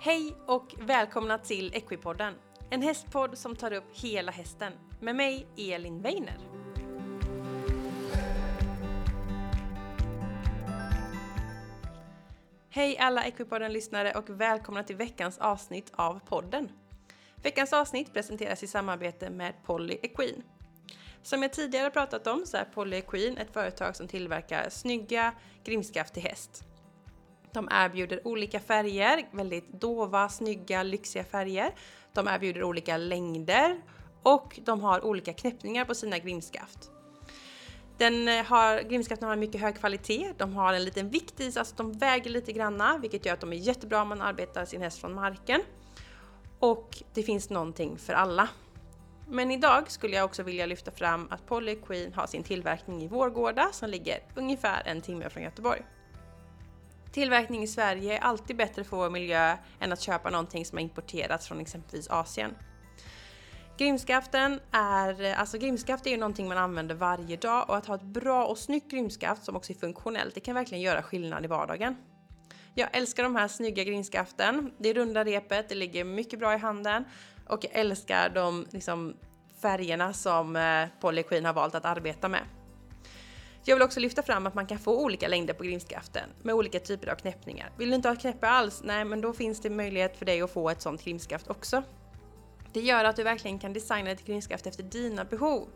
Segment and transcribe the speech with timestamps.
[0.00, 2.34] Hej och välkomna till Equipodden,
[2.70, 6.38] en hästpodd som tar upp hela hästen med mig Elin Weiner.
[12.70, 16.72] Hej alla Equipodden-lyssnare och välkomna till veckans avsnitt av podden.
[17.42, 20.42] Veckans avsnitt presenteras i samarbete med Polly Equine.
[21.22, 25.32] Som jag tidigare pratat om så är Polly Equine ett företag som tillverkar snygga
[25.64, 26.67] grimskaft till häst.
[27.52, 31.74] De erbjuder olika färger, väldigt dova, snygga, lyxiga färger.
[32.12, 33.80] De erbjuder olika längder
[34.22, 36.90] och de har olika knäppningar på sina grimskaft.
[37.98, 41.52] Den eh, har, grimskaften har en mycket hög kvalitet, de har en liten vikt i
[41.52, 44.64] sig, alltså de väger lite granna, vilket gör att de är jättebra om man arbetar
[44.64, 45.60] sin häst från marken.
[46.58, 48.48] Och det finns någonting för alla.
[49.28, 53.08] Men idag skulle jag också vilja lyfta fram att Polly Queen har sin tillverkning i
[53.08, 55.82] Vårgårda som ligger ungefär en timme från Göteborg.
[57.12, 60.82] Tillverkning i Sverige är alltid bättre för vår miljö än att köpa någonting som har
[60.82, 62.54] importerats från exempelvis Asien.
[63.78, 68.02] Grimskaften är, alltså grimskaft är ju någonting man använder varje dag och att ha ett
[68.02, 71.96] bra och snyggt grimskaft som också är funktionellt, det kan verkligen göra skillnad i vardagen.
[72.74, 74.72] Jag älskar de här snygga grimskaften.
[74.78, 77.04] Det runda repet, det ligger mycket bra i handen
[77.46, 79.16] och jag älskar de liksom,
[79.62, 82.42] färgerna som eh, Polly Queen har valt att arbeta med.
[83.68, 86.80] Jag vill också lyfta fram att man kan få olika längder på grimskaften med olika
[86.80, 87.70] typer av knäppningar.
[87.78, 88.82] Vill du inte ha knäppe alls?
[88.84, 91.82] Nej, men då finns det möjlighet för dig att få ett sånt grimskaft också.
[92.72, 95.68] Det gör att du verkligen kan designa ditt grimskaft efter dina behov.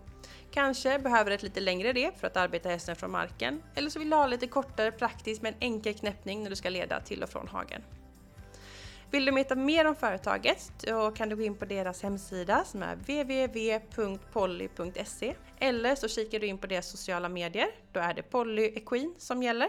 [0.51, 4.11] Kanske behöver ett lite längre rep för att arbeta hästen från marken, eller så vill
[4.11, 7.29] du ha lite kortare praktiskt med en enkel knäppning när du ska leda till och
[7.29, 7.83] från hagen.
[9.12, 12.82] Vill du veta mer om företaget då kan du gå in på deras hemsida som
[12.82, 14.14] är www.polly.se
[15.58, 17.68] eller så kikar du in på deras sociala medier.
[17.92, 19.68] Då är det Polly Equine som gäller.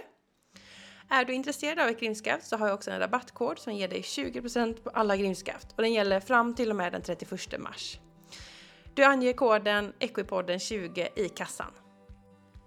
[1.10, 4.02] Är du intresserad av ett grimskaft så har jag också en rabattkod som ger dig
[4.02, 8.00] 20% på alla grimskaft och den gäller fram till och med den 31 mars.
[8.94, 11.72] Du anger koden Equipodden20 i kassan.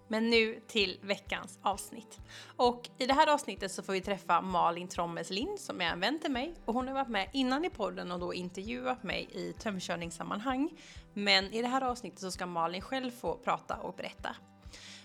[0.09, 2.21] Men nu till veckans avsnitt.
[2.57, 6.01] Och i det här avsnittet så får vi träffa Malin Trommes Lind som är en
[6.01, 9.29] vän till mig och hon har varit med innan i podden och då intervjuat mig
[9.33, 10.71] i tömkörningssammanhang.
[11.15, 14.37] Men i det här avsnittet så ska Malin själv få prata och berätta.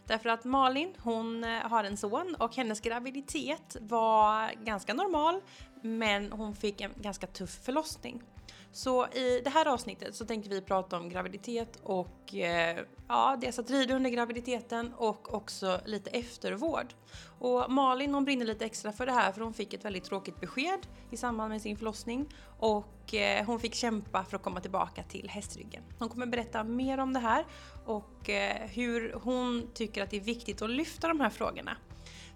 [0.07, 5.41] Därför att Malin, hon eh, har en son och hennes graviditet var ganska normal
[5.81, 8.23] men hon fick en ganska tuff förlossning.
[8.71, 12.77] Så i det här avsnittet så tänkte vi prata om graviditet och eh,
[13.07, 16.93] ja, dels att rida under graviditeten och också lite eftervård.
[17.39, 20.39] Och Malin hon brinner lite extra för det här för hon fick ett väldigt tråkigt
[20.39, 22.29] besked i samband med sin förlossning
[22.59, 25.83] och eh, hon fick kämpa för att komma tillbaka till hästryggen.
[25.99, 27.45] Hon kommer berätta mer om det här
[27.85, 31.77] och eh, hur hon tycker att det är viktigt att lyfta de här frågorna.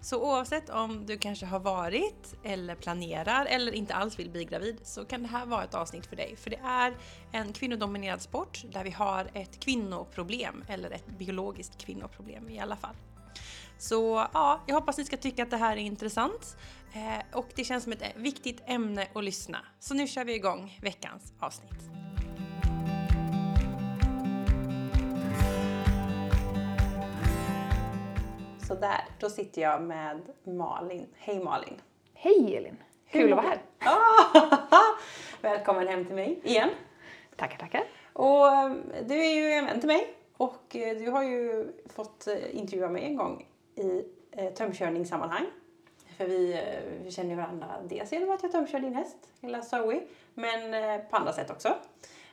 [0.00, 4.80] Så oavsett om du kanske har varit eller planerar eller inte alls vill bli gravid
[4.82, 6.36] så kan det här vara ett avsnitt för dig.
[6.36, 6.96] För det är
[7.32, 12.94] en kvinnodominerad sport där vi har ett kvinnoproblem eller ett biologiskt kvinnoproblem i alla fall.
[13.78, 16.56] Så ja, jag hoppas ni ska tycka att det här är intressant
[16.92, 19.58] eh, och det känns som ett viktigt ämne att lyssna.
[19.80, 22.05] Så nu kör vi igång veckans avsnitt.
[28.68, 31.06] Sådär, då sitter jag med Malin.
[31.18, 31.80] Hej Malin!
[32.14, 32.76] Hej Elin!
[33.10, 33.60] Kul att vara här!
[35.42, 36.70] Välkommen hem till mig igen!
[37.36, 37.84] Tackar, tackar!
[38.12, 42.26] Och ehm, du är ju en vän till mig och eh, du har ju fått
[42.26, 45.46] eh, intervjua mig en gång i eh, tömkörningssammanhang.
[46.16, 46.60] För vi,
[47.04, 50.00] vi känner varandra dels genom att jag tömkör din häst, lilla Zoe,
[50.34, 50.70] men
[51.10, 51.74] på andra sätt också.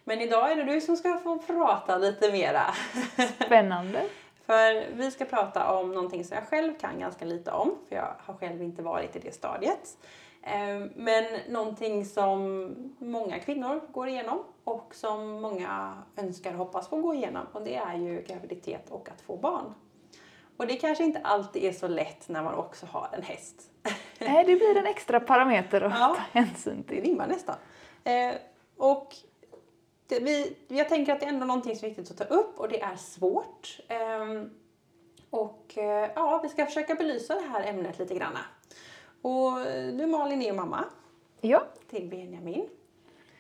[0.04, 2.74] Men idag är det du som ska få prata lite mera.
[3.46, 4.10] Spännande!
[4.46, 8.16] För vi ska prata om någonting som jag själv kan ganska lite om, för jag
[8.20, 9.98] har själv inte varit i det stadiet.
[10.44, 16.98] Ehm, men någonting som många kvinnor går igenom och som många önskar och hoppas få
[16.98, 19.74] gå igenom och det är ju graviditet och att få barn.
[20.58, 23.72] Och det kanske inte alltid är så lätt när man också har en häst.
[24.20, 26.96] Nej, det blir en extra parameter att ja, ta hänsyn till.
[26.96, 27.56] Det rimmar nästan.
[28.04, 28.36] Ehm,
[28.78, 29.16] och
[30.08, 32.60] det, vi, jag tänker att det är ändå någonting som är viktigt att ta upp
[32.60, 33.80] och det är svårt.
[34.22, 34.50] Um,
[35.30, 35.84] och uh,
[36.16, 38.38] ja, vi ska försöka belysa det här ämnet lite grann.
[39.22, 39.66] Och
[39.98, 40.86] du Malin är ju mamma.
[41.42, 41.64] Ja.
[41.90, 42.70] Till Benjamin.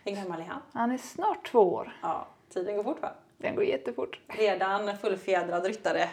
[0.04, 0.62] Hur gammal är han?
[0.74, 1.98] Han är snart två år.
[2.02, 3.12] Ja, tiden går fort va?
[3.38, 4.20] Den går jättefort.
[4.28, 6.10] Redan fullfjädrad ryttare.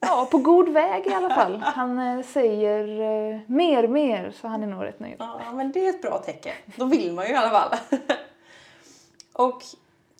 [0.00, 1.56] Ja, på god väg i alla fall.
[1.56, 5.16] Han eh, säger eh, mer, mer, så han är nog rätt nöjd.
[5.18, 6.52] Ja, men det är ett bra tecken.
[6.76, 7.78] Då vill man ju i alla fall.
[9.36, 9.62] Och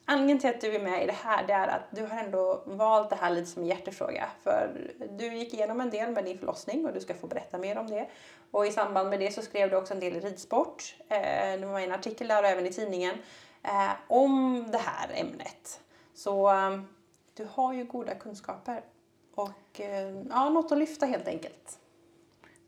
[0.05, 2.63] anledningen till att du är med i det här det är att du har ändå
[2.67, 4.29] valt det här lite som en hjärtefråga.
[4.43, 7.79] För du gick igenom en del med din förlossning och du ska få berätta mer
[7.79, 8.09] om det.
[8.51, 10.97] Och i samband med det så skrev du också en del i ridsport.
[11.09, 13.15] Eh, det var en artikel där och även i tidningen
[13.63, 15.81] eh, om det här ämnet.
[16.15, 16.81] Så eh,
[17.35, 18.83] du har ju goda kunskaper
[19.35, 21.79] och eh, ja, något att lyfta helt enkelt.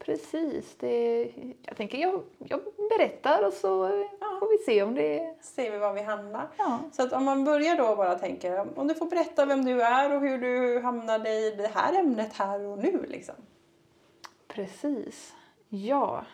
[0.08, 0.76] Precis.
[0.78, 1.30] Det,
[1.62, 2.60] jag tänker jag, jag
[2.98, 4.36] berättar och så ja.
[4.40, 5.34] får vi se om det...
[5.40, 6.48] Ser vi var vi hamnar.
[6.56, 6.78] Ja.
[6.92, 10.14] Så att om man börjar då bara tänka, om du får berätta vem du är
[10.14, 13.34] och hur du hamnade i det här ämnet här och nu liksom.
[14.48, 15.34] Precis.
[15.68, 16.24] Ja.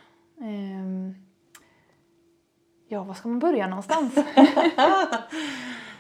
[0.41, 1.15] Ehm.
[2.89, 4.15] Ja, var ska man börja någonstans?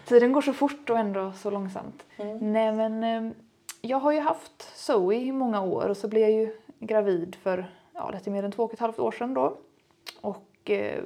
[0.06, 2.04] Tiden går så fort och ändå så långsamt.
[2.16, 2.52] Mm.
[2.52, 3.34] Nej men ehm,
[3.80, 7.66] jag har ju haft Zoe i många år och så blev jag ju gravid för
[7.94, 9.56] ja, lite mer än två och ett halvt år sedan då.
[10.20, 11.04] Och eh,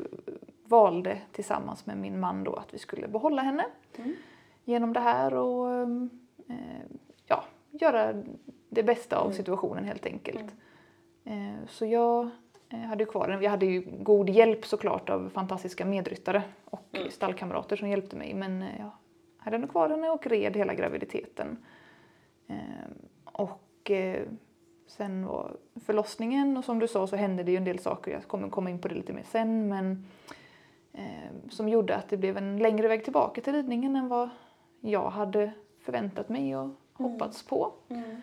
[0.65, 3.65] valde tillsammans med min man då att vi skulle behålla henne
[3.99, 4.15] Mm.
[4.65, 5.89] genom det här och eh,
[7.27, 8.23] ja, göra
[8.69, 9.37] det bästa av Mm.
[9.37, 10.55] situationen helt enkelt.
[11.25, 12.31] Eh, så jag
[12.69, 13.43] eh, hade ju kvar den.
[13.43, 17.11] Jag hade ju god hjälp såklart av fantastiska medryttare och Mm.
[17.11, 18.91] stallkamrater som hjälpte mig men eh, jag
[19.39, 21.57] hade nog kvar henne och red hela graviditeten.
[22.47, 22.57] Eh,
[23.25, 23.91] och
[24.89, 28.29] sen var förlossningen och som du sa så hände det ju en del saker, jag
[28.29, 30.07] kommer komma in på det lite mer sen, men
[30.93, 34.29] eh, som gjorde att det blev en längre väg tillbaka till ridningen än vad
[34.81, 37.73] jag hade förväntat mig och hoppats på.
[37.89, 38.17] Mm.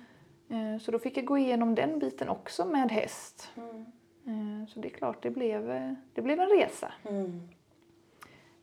[0.49, 3.51] Eh, så då fick jag gå igenom den biten också med häst.
[3.55, 3.85] Mm.
[4.27, 6.93] Eh, så det är klart, det blev, eh, det blev en resa.
[7.09, 7.41] Mm.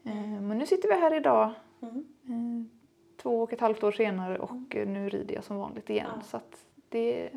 [0.05, 1.51] Eh, men nu sitter vi här idag
[1.83, 2.05] Mm.
[2.29, 2.77] eh,
[3.23, 6.11] två och ett halvt år senare och eh, nu rider jag som vanligt igen.
[6.17, 6.23] Ja.
[6.23, 6.41] Så
[6.89, 7.31] det,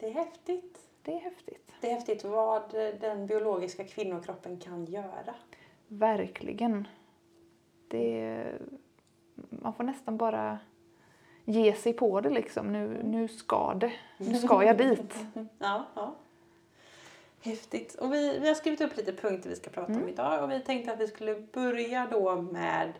[0.00, 0.78] Det är häftigt.
[1.02, 1.72] det är häftigt.
[1.80, 2.70] Det är häftigt vad
[3.00, 5.34] den biologiska kvinnokroppen kan göra.
[5.88, 6.88] Verkligen.
[7.88, 8.44] Det,
[9.34, 10.58] man får nästan bara
[11.44, 12.72] ge sig på det liksom.
[12.72, 13.92] Nu, nu ska det.
[14.18, 15.14] Nu ska jag dit.
[15.58, 16.14] Ja, ja.
[17.42, 17.94] Häftigt.
[17.94, 20.08] Och vi, vi har skrivit upp lite punkter vi ska prata om Mm.
[20.08, 22.92] idag och vi tänkte att vi skulle börja då med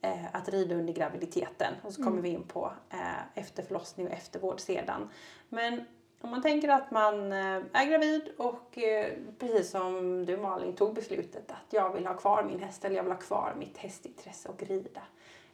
[0.00, 2.22] eh, att rida under graviditeten och så kommer Mm.
[2.22, 2.98] vi in på eh,
[3.38, 5.08] efter förlossning och eftervård sedan.
[5.48, 5.84] Men
[6.22, 10.94] om man tänker att man eh, är gravid och eh, precis som du Malin tog
[10.94, 14.48] beslutet att jag vill ha kvar min häst eller jag vill ha kvar mitt hästintresse
[14.48, 15.00] och rida.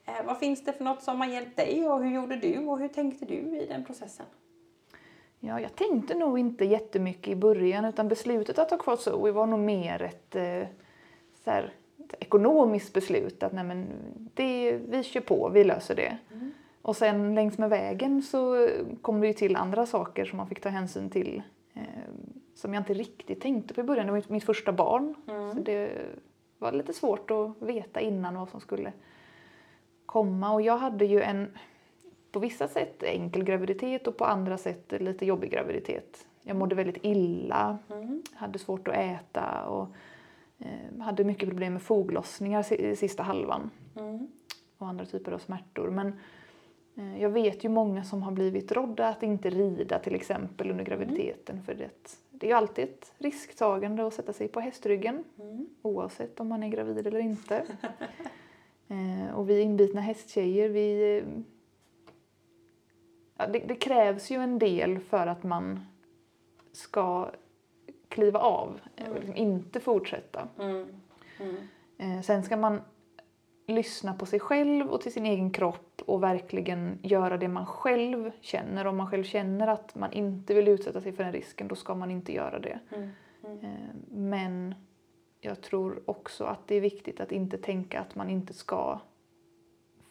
[0.05, 2.79] Eh, vad finns det för något som har hjälpt dig och hur gjorde du och
[2.79, 4.27] hur tänkte du i den processen?
[5.41, 9.47] Ja, jag tänkte nog inte jättemycket i början utan beslutet att ha kvar Zoe var
[9.47, 10.37] nog mer ett,
[11.45, 13.43] så här, ett ekonomiskt beslut.
[13.43, 13.87] Att nej men,
[14.35, 16.19] det, vi kör på, vi löser det.
[16.83, 18.69] Och sen längs med vägen så
[19.03, 21.43] kom det ju till andra saker som man fick ta hänsyn till.
[21.75, 21.83] Eh,
[22.55, 24.07] som jag inte riktigt tänkte på i början.
[24.07, 25.15] Det var mitt, första barn.
[25.29, 25.53] Mm.
[25.53, 25.91] Så det
[26.59, 28.93] var lite svårt att veta innan vad som skulle
[30.07, 30.53] komma.
[30.53, 31.51] Och jag hade ju en
[32.33, 36.27] på vissa sätt enkel graviditet och på andra sätt lite jobbig graviditet.
[36.43, 38.23] Jag mådde väldigt illa, Mm.
[38.35, 39.89] hade svårt att äta och
[40.59, 44.29] eh, hade mycket problem med foglossningar si- sista halvan Mm.
[44.79, 45.91] och andra typer av smärtor.
[45.91, 46.13] Men
[47.19, 51.63] jag vet ju många som har blivit rådda att inte rida till exempel under graviditeten
[51.63, 51.91] för det,
[52.31, 55.67] det är ju alltid ett risktagande att sätta sig på hästryggen Mm.
[55.83, 57.57] oavsett om man är gravid eller inte.
[58.89, 61.19] eh, och vi inbitna hästtjejer, vi...
[61.19, 61.25] eh,
[63.41, 65.81] Ja, det, det krävs ju en del för att man
[66.73, 67.31] ska
[68.09, 70.49] kliva av eh, och liksom inte fortsätta.
[70.59, 70.87] Mm.
[71.41, 71.57] Mm.
[71.99, 72.81] Eh, sen ska man
[73.69, 78.31] lyssna på sig själv och till sin egen kropp och verkligen göra det man själv
[78.41, 78.85] känner.
[78.87, 81.95] Om man själv känner att man inte vill utsätta sig för den risken, då ska
[81.95, 82.79] man inte göra det.
[82.91, 83.11] Mm.
[83.45, 83.59] Mm.
[83.65, 83.71] Eh,
[84.09, 84.75] Men
[85.41, 89.01] jag tror också att det är viktigt att inte tänka att man inte ska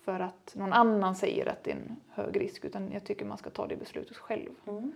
[0.06, 3.38] för att någon annan säger att det är en hög risk utan jag tycker man
[3.38, 4.50] ska ta det beslutet själv.
[4.68, 4.92] Mm.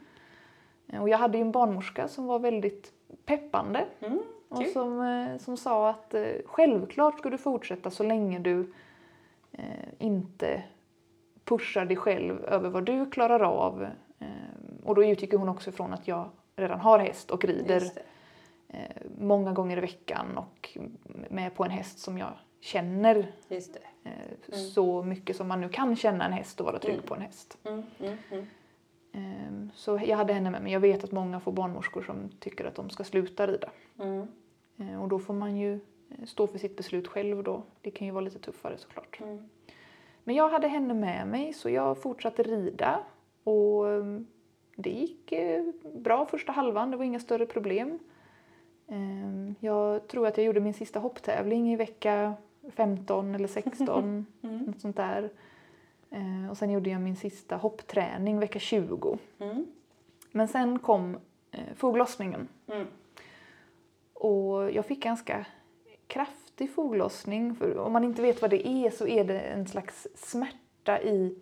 [0.88, 2.94] Eh, Och jag hade en barnmorska som var väldigt
[3.26, 4.20] peppande Mm.
[4.52, 8.74] Och som, eh, som sa att eh, självklart ska du fortsätta så länge du
[9.52, 9.64] eh,
[10.00, 10.64] inte
[11.44, 13.88] pushar dig själv över vad du klarar av.
[14.84, 17.84] Och då utgick hon också från att jag redan har häst och rider
[19.20, 20.78] många gånger i veckan och
[21.30, 23.32] med på en häst som jag känner
[24.04, 24.12] eh,
[24.54, 27.06] så mycket som man nu kan känna en häst och vara trygg Mm.
[27.08, 27.58] på en häst.
[27.64, 27.84] Mm.
[28.00, 28.18] Mm.
[28.32, 28.46] Mm.
[29.14, 30.74] Eh, så jag hade henne med mig.
[30.74, 33.70] Jag vet att många får barnmorskor som tycker att de ska sluta rida.
[34.82, 34.94] Mm.
[34.94, 35.74] Eh, och då får man ju
[36.10, 37.64] eh, stå för sitt beslut själv då.
[37.82, 39.20] Det kan ju vara lite tuffare såklart.
[39.22, 39.50] Mm.
[40.24, 43.00] Men jag hade henne med mig så jag fortsatte rida
[43.44, 44.04] och eh,
[44.76, 45.64] det gick eh,
[45.96, 48.00] bra första halvan, det var inga större problem.
[48.88, 52.34] Eh, Jag tror att jag gjorde min sista hopptävling i vecka
[52.70, 54.58] 15 eller 16, Mm.
[54.60, 55.30] något sånt där.
[56.10, 59.18] Eh, och sen gjorde jag min sista hoppträning vecka 20.
[59.40, 59.66] Mm.
[60.32, 61.18] Men sen kom
[61.76, 62.48] foglossningen.
[62.68, 62.88] Mm.
[64.22, 65.46] Och jag fick ganska
[66.08, 67.56] kraftig foglossning.
[67.56, 71.36] För om man inte vet vad det är så är det en slags smärta i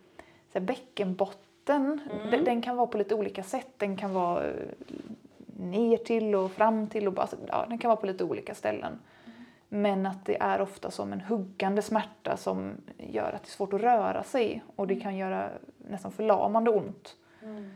[0.53, 2.00] så här, bäckenbotten.
[2.12, 2.31] Mm.
[2.31, 3.74] Den, den kan vara på lite olika sätt.
[3.77, 4.53] Den kan vara eh,
[5.57, 8.55] ner till och fram till och bara, alltså, ja, den kan vara på lite olika
[8.55, 9.00] ställen.
[9.69, 13.74] Men att det är ofta som en huggande smärta som gör att det är svårt
[13.74, 17.15] att röra sig och det kan göra nästan förlamande ont.
[17.43, 17.69] Mm.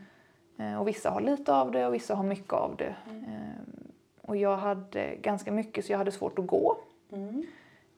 [0.56, 2.94] Eh, Och vissa har lite av det och vissa har mycket av det.
[4.26, 6.76] Och jag hade ganska mycket så jag hade svårt att gå.
[7.12, 7.42] Mm.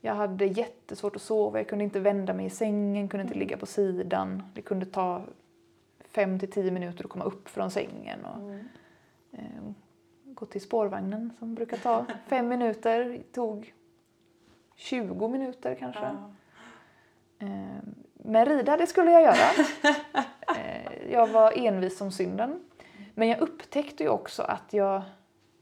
[0.01, 3.57] Jag hade jättesvårt att sova, jag kunde inte vända mig i sängen, kunde inte ligga
[3.57, 4.43] på sidan.
[4.55, 5.23] Det kunde ta
[6.09, 8.25] fem till tio minuter att komma upp från sängen.
[8.25, 8.65] Och, Mm.
[9.33, 9.73] eh,
[10.25, 13.75] gå till spårvagnen som brukar ta fem minuter, tog
[14.75, 16.01] 20 minuter kanske.
[16.03, 16.31] Ja.
[17.47, 19.35] Eh, Men rida, det skulle jag göra.
[20.57, 22.61] Eh, Jag var envis som synden.
[23.15, 25.03] Men jag upptäckte ju också att jag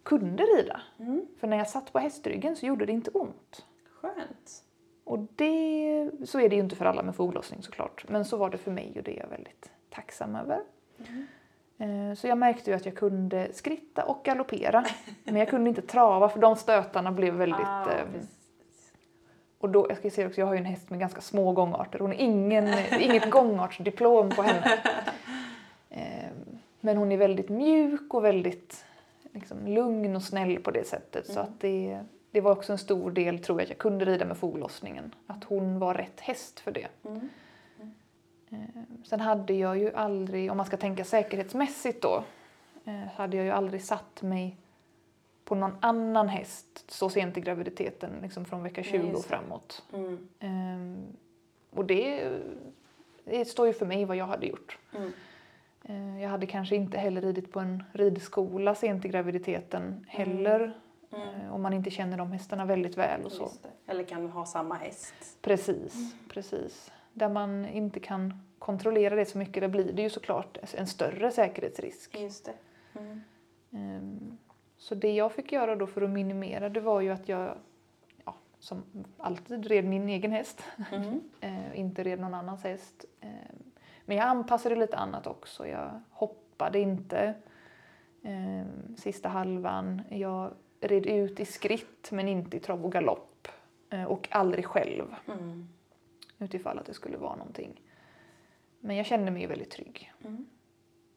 [0.04, 0.80] kunde rida.
[0.98, 1.26] Mm.
[1.40, 3.64] För när jag satt på hästryggen så gjorde det inte ont.
[4.00, 4.64] Skönt.
[5.04, 8.04] Och det, så är det ju inte för alla med foglossning såklart.
[8.08, 10.60] Men så var det för mig och det är jag väldigt tacksam över.
[11.78, 14.84] Eh, Så jag märkte ju att jag kunde skritta och galoppera.
[15.24, 17.60] Men jag kunde inte trava för de stötarna blev väldigt...
[17.66, 18.04] Ah, eh,
[19.58, 21.98] och då, jag ska säga också, jag har ju en häst med ganska små gångarter.
[21.98, 22.68] Hon är ingen,
[23.00, 24.78] inget gångartsdiplom på henne.
[25.90, 26.28] Eh,
[26.80, 28.84] Men hon är väldigt mjuk och väldigt
[29.34, 31.26] liksom, lugn och snäll på det sättet.
[31.26, 32.00] Så att det,
[32.30, 35.14] det var också en stor del, tror jag, att jag kunde rida med foglossningen.
[35.26, 36.88] Att hon var rätt häst för det.
[37.04, 37.28] Mm.
[38.50, 42.24] Eh, Sen hade jag ju aldrig, om man ska tänka säkerhetsmässigt då,
[42.84, 44.56] eh, hade jag ju aldrig satt mig
[45.44, 49.82] på någon annan häst så sent i graviditeten, liksom från vecka Nej, 20 och framåt.
[49.92, 50.28] Mm.
[50.40, 51.16] Ehm,
[51.70, 52.32] och det,
[53.24, 54.78] det står ju för mig vad jag hade gjort.
[54.96, 55.12] Mm.
[55.88, 60.78] Eh, jag hade kanske inte heller ridit på en ridskola sent i graviditeten heller.
[61.12, 61.28] Mm.
[61.40, 63.50] eh, Om man inte känner de hästarna väldigt väl och så.
[63.86, 65.14] Eller kan ha samma häst.
[65.42, 66.92] Precis, precis.
[67.12, 71.30] Där man inte kan kontrollera det så mycket, där blir det ju såklart en större
[71.30, 72.20] säkerhetsrisk.
[72.20, 72.54] Just det.
[73.00, 73.20] Mm.
[73.72, 74.38] Ehm,
[74.78, 77.54] Så det jag fick göra då för att minimera det var ju att jag,
[78.24, 78.82] ja, som
[79.18, 80.62] alltid, red min egen häst.
[80.92, 81.20] Mm.
[81.40, 83.04] Eh, inte red någon annans häst.
[84.04, 85.66] Men jag anpassade lite annat också.
[85.66, 87.34] Jag hoppade inte
[88.22, 90.02] ehm, sista halvan.
[90.10, 93.48] Jag red ut i skritt men inte i trav och galopp.
[93.90, 95.68] Eh, Och aldrig själv Mm.
[96.38, 97.80] utifall att det skulle vara någonting.
[98.80, 100.12] Men jag kände mig väldigt trygg.
[100.24, 100.46] Mm.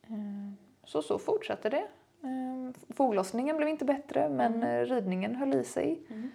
[0.08, 1.88] Ehm, Så så fortsatte det.
[2.24, 4.70] Ehm, Foglossningen blev inte bättre men Mm.
[4.70, 6.02] eh, ridningen höll i sig.
[6.10, 6.32] Mm.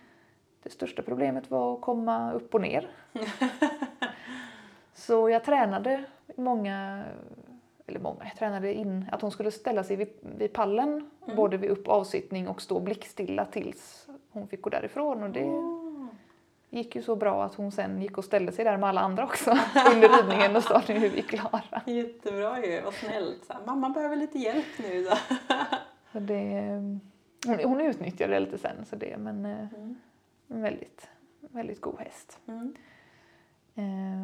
[0.62, 2.90] Det största problemet var att komma upp och ner.
[4.94, 6.04] så jag tränade
[6.36, 7.04] många,
[7.86, 11.36] eller många, jag tränade in att hon skulle ställa sig vid, vid pallen Mm.
[11.36, 15.22] både vid upp och avsittning och stå blickstilla tills hon fick gå därifrån.
[15.22, 16.06] Och det Oh.
[16.70, 19.24] gick ju så bra att hon sen gick och ställde sig där med alla andra
[19.24, 19.50] också
[19.94, 21.82] under ridningen och sa nu är vi klara.
[21.86, 23.44] Jättebra ju, vad snällt.
[23.44, 25.16] Så här, Mamma behöver lite hjälp nu då.
[26.12, 26.60] Så det,
[27.46, 29.96] hon, hon utnyttjade det lite sen, så det, men eh, Mm.
[30.46, 31.08] väldigt,
[31.40, 32.38] väldigt god häst.
[32.46, 32.74] Mm.
[33.74, 34.22] Eh,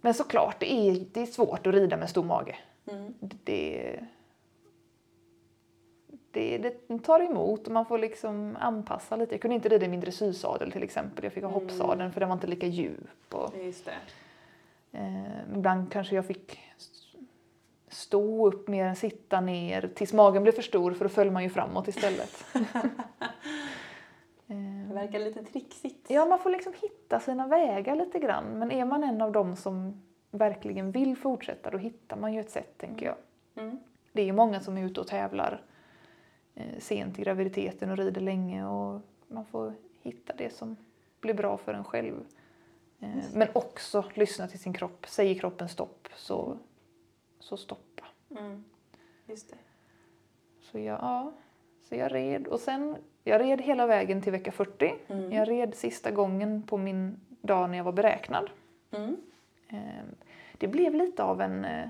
[0.00, 2.56] Men såklart, det är, det är svårt att rida med stor mage.
[2.90, 3.14] Mm.
[3.20, 4.00] Det,
[6.30, 9.34] det, det tar emot och man får liksom anpassa lite.
[9.34, 11.24] Jag kunde inte rida i min dressyrsadel till exempel.
[11.24, 11.62] Jag fick ha Mm.
[11.62, 13.34] hoppsadeln för den var inte lika djup.
[13.34, 13.88] Och, Just
[14.92, 16.58] eh, ibland kanske jag fick
[17.88, 21.42] stå upp mer än sitta ner tills magen blev för stor för då föll man
[21.42, 22.44] ju framåt istället.
[24.92, 26.10] Eh, verkar lite trixigt.
[26.10, 28.58] Ja, man får liksom hitta sina vägar lite grann.
[28.58, 32.50] Men är man en av dem som verkligen vill fortsätta då hittar man ju ett
[32.50, 33.16] sätt, tänker jag.
[33.54, 33.78] Mm.
[34.12, 35.62] Det är ju många som är ute och tävlar
[36.54, 40.76] eh, sent i graviditeten och rider länge och man får hitta det som
[41.20, 42.24] blir bra för en själv.
[43.00, 45.06] Eh, men också lyssna till sin kropp.
[45.08, 46.58] Säger kroppen stopp så,
[47.38, 48.04] så stoppa.
[48.30, 48.64] Mm.
[49.26, 49.56] Just det.
[50.60, 51.32] Så jag, ja,
[51.82, 54.94] så jag red och sen, jag red hela vägen till vecka 40.
[55.08, 55.32] Mm.
[55.32, 58.50] Jag red sista gången på min dag när jag var beräknad.
[58.90, 59.16] Mm.
[59.68, 60.04] Eh,
[60.58, 61.88] Det blev lite av en eh,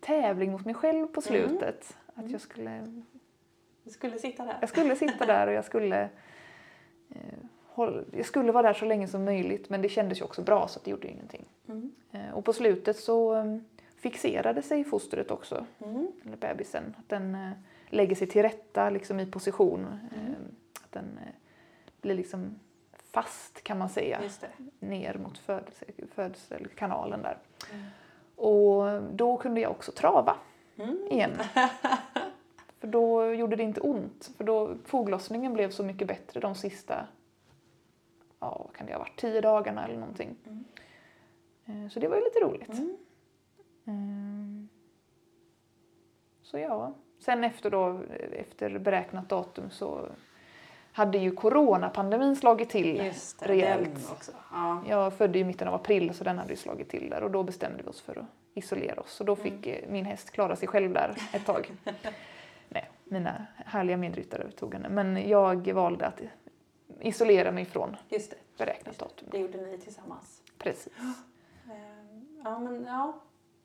[0.00, 1.96] tävling mot mig själv på slutet.
[2.06, 2.32] Att Mm.
[2.32, 3.02] jag skulle,
[3.84, 4.56] Du skulle sitta där.
[4.60, 6.08] jag skulle sitta där och jag skulle,
[7.10, 10.68] eh, jag skulle vara där så länge som möjligt men det kändes ju också bra
[10.68, 11.44] så att det gjorde ingenting.
[11.68, 11.92] Mm.
[12.12, 13.56] Eh, Och på slutet så eh,
[13.96, 16.08] fixerade sig fostret också, Mm.
[16.26, 16.96] eller bebisen.
[16.98, 17.34] Att den
[17.94, 19.80] lägger sig till rätta liksom i position.
[19.80, 19.98] Mm.
[20.30, 20.36] Eh,
[20.84, 21.32] Att den eh,
[22.00, 22.60] blir liksom
[23.10, 24.18] fast kan man säga.
[24.80, 25.84] Ner mot födelse,
[26.14, 27.38] födelsekanalen där.
[27.72, 27.84] Mm.
[28.36, 30.36] Och då kunde jag också trava
[30.76, 31.06] Mm.
[31.10, 31.30] igen.
[32.78, 34.30] För då gjorde det inte ont.
[34.36, 37.06] För då foglossningen blev så mycket bättre de sista,
[38.40, 40.36] ja vad kan det ha varit, tio dagarna eller någonting.
[40.46, 40.64] Mm.
[41.84, 42.68] Eh, Så det var ju lite roligt.
[42.78, 42.96] Mm.
[43.84, 44.68] Mm.
[46.42, 48.00] Så ja, sen efter då,
[48.32, 50.08] efter beräknat datum så
[50.92, 54.10] hade ju coronapandemin slagit till Just det, rejält.
[54.12, 54.32] också.
[54.52, 54.82] Ja.
[54.88, 57.42] Jag födde i mitten av april så den hade ju slagit till där och då
[57.42, 60.68] bestämde vi oss för att isolera oss och då fick eh, min häst klara sig
[60.68, 61.70] själv där ett tag.
[62.68, 66.20] Nej, mina härliga medryttare tog henne men jag valde att
[67.00, 69.28] isolera mig från Just det, beräknat datum.
[69.30, 70.42] det gjorde ni tillsammans.
[70.58, 70.92] Precis.
[71.70, 73.20] Ehm, Ja, men ja,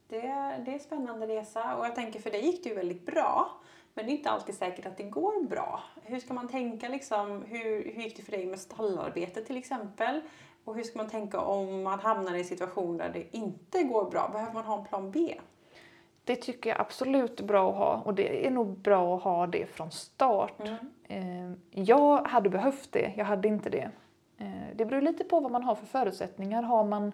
[0.09, 0.21] det,
[0.65, 3.49] det är en spännande resa och jag tänker för dig gick det ju väldigt bra.
[3.93, 5.79] Men det är inte alltid säkert att det går bra.
[6.03, 10.21] Hur ska man tänka liksom, hur, hur gick det för dig med stallarbete till exempel?
[10.65, 14.09] Och hur ska man tänka om man hamnar i en situation där det inte går
[14.11, 14.29] bra?
[14.33, 15.35] Behöver man ha en plan B?
[16.23, 19.47] Det tycker jag absolut är bra att ha och det är nog bra att ha
[19.47, 20.53] det från start.
[21.07, 23.89] Eh, Jag hade behövt det, jag hade inte det.
[24.37, 26.63] Eh, Det beror lite på vad man har för förutsättningar.
[26.63, 27.11] Har man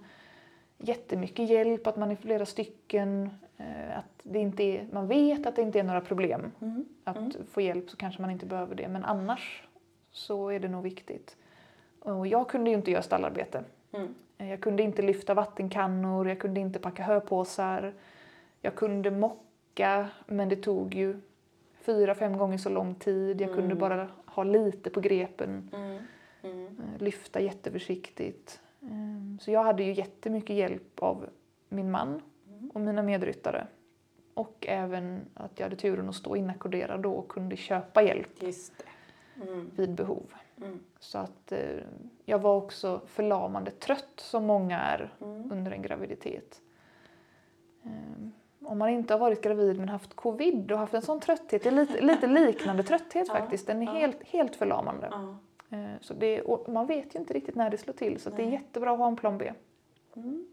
[0.77, 5.55] jättemycket hjälp, att man är flera stycken, eh, att det inte är, man vet att
[5.55, 6.85] det inte är några problem Mm.
[7.03, 8.87] att få hjälp så kanske man inte behöver det.
[8.87, 9.63] Men annars
[10.11, 11.37] så är det nog viktigt.
[11.99, 13.63] Och jag kunde ju inte göra stallarbete.
[13.91, 14.15] Mm.
[14.37, 17.93] Eh, Jag kunde inte lyfta vattenkannor, jag kunde inte packa höpåsar.
[18.61, 21.21] Jag kunde mocka, men det tog ju
[21.81, 23.41] fyra, fem gånger så lång tid.
[23.41, 23.77] Jag kunde Mm.
[23.79, 25.97] bara ha lite på grepen, Mm.
[26.43, 26.65] Mm.
[26.67, 28.61] eh, lyfta jätteförsiktigt.
[28.85, 31.29] Eh, Så jag hade ju jättemycket hjälp av
[31.69, 32.21] min man
[32.73, 33.67] och mina medryttare.
[34.33, 38.39] Och även att jag hade turen att stå inackorderad då och kunde köpa hjälp.
[39.41, 39.71] Mm.
[39.75, 40.33] vid behov.
[40.57, 40.79] Mm.
[40.99, 41.59] Så att eh,
[42.25, 45.51] jag var också förlamande trött som många är Mm.
[45.51, 46.61] under en graviditet.
[47.83, 47.91] Eh,
[48.63, 51.69] om man inte har varit gravid men haft covid och haft en sån trötthet, det
[51.69, 55.09] är lite, lite liknande trötthet faktiskt, den är helt, helt förlamande.
[55.75, 58.49] Eh, så det, man vet ju inte riktigt när det slår till så det är
[58.51, 59.53] jättebra att ha en plan B.
[60.15, 60.47] Mm.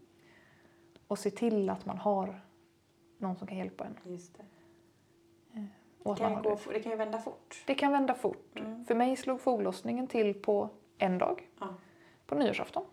[1.07, 2.41] Och se till att man har
[3.17, 3.97] någon som kan hjälpa en.
[4.11, 4.43] Just det.
[6.05, 6.73] Att Det kan, gå, det.
[6.73, 7.63] det kan ju vända fort.
[7.67, 8.59] det kan vända fort.
[8.59, 8.85] Mm.
[8.85, 11.67] För mig slog foglossningen till på en dag, Ja.
[12.25, 12.83] på nyårsafton.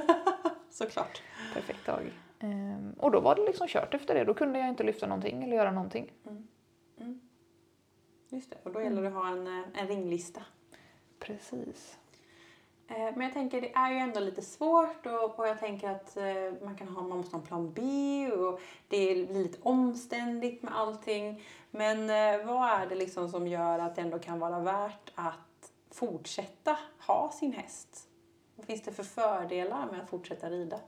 [0.70, 1.22] Såklart.
[1.54, 2.02] Perfekt dag.
[2.38, 4.24] Ehm, och då var det liksom kört efter det.
[4.24, 6.12] Då kunde jag inte lyfta någonting eller göra någonting.
[8.28, 8.56] Just det.
[8.62, 10.42] Och då gäller det att ha en, eh, en ringlista.
[11.24, 11.98] Precis.
[12.88, 16.16] Eh, Men jag tänker det är ju ändå lite svårt och, och jag tänker att
[16.16, 17.82] eh, man kan ha, man måste ha en plan B
[18.32, 21.42] och det blir lite omständigt med allting.
[21.70, 25.72] Men eh, vad är det liksom som gör att det ändå kan vara värt att
[25.90, 28.08] fortsätta ha sin häst?
[28.56, 30.80] Vad finns det för fördelar med att fortsätta rida?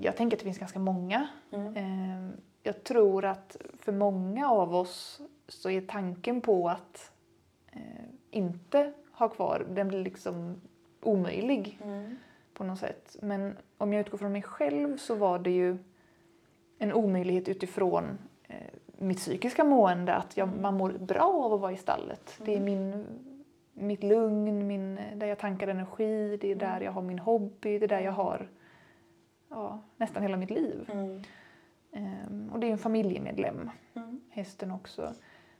[0.00, 1.28] Jag tänker att det finns ganska många.
[1.52, 2.32] Mm.
[2.62, 7.12] Jag tror att för många av oss så är tanken på att
[8.36, 10.60] inte ha kvar, den blir liksom
[11.02, 12.16] omöjlig Mm.
[12.54, 13.16] på något sätt.
[13.22, 15.78] Men om jag utgår från mig själv så var det ju
[16.78, 18.18] en omöjlighet utifrån
[18.48, 18.56] eh,
[18.98, 22.40] mitt psykiska mående, att jag, man mår bra av att vara i stallet.
[22.44, 23.06] Det är min,
[23.72, 27.84] mitt lugn, min, där jag tankar energi, det är där jag har min hobby, det
[27.86, 28.48] är där jag har
[29.48, 30.90] ja, nästan hela mitt liv.
[30.92, 31.22] Mm.
[31.92, 34.20] Ehm, och det är en familjemedlem, Mm.
[34.30, 35.14] hästen också.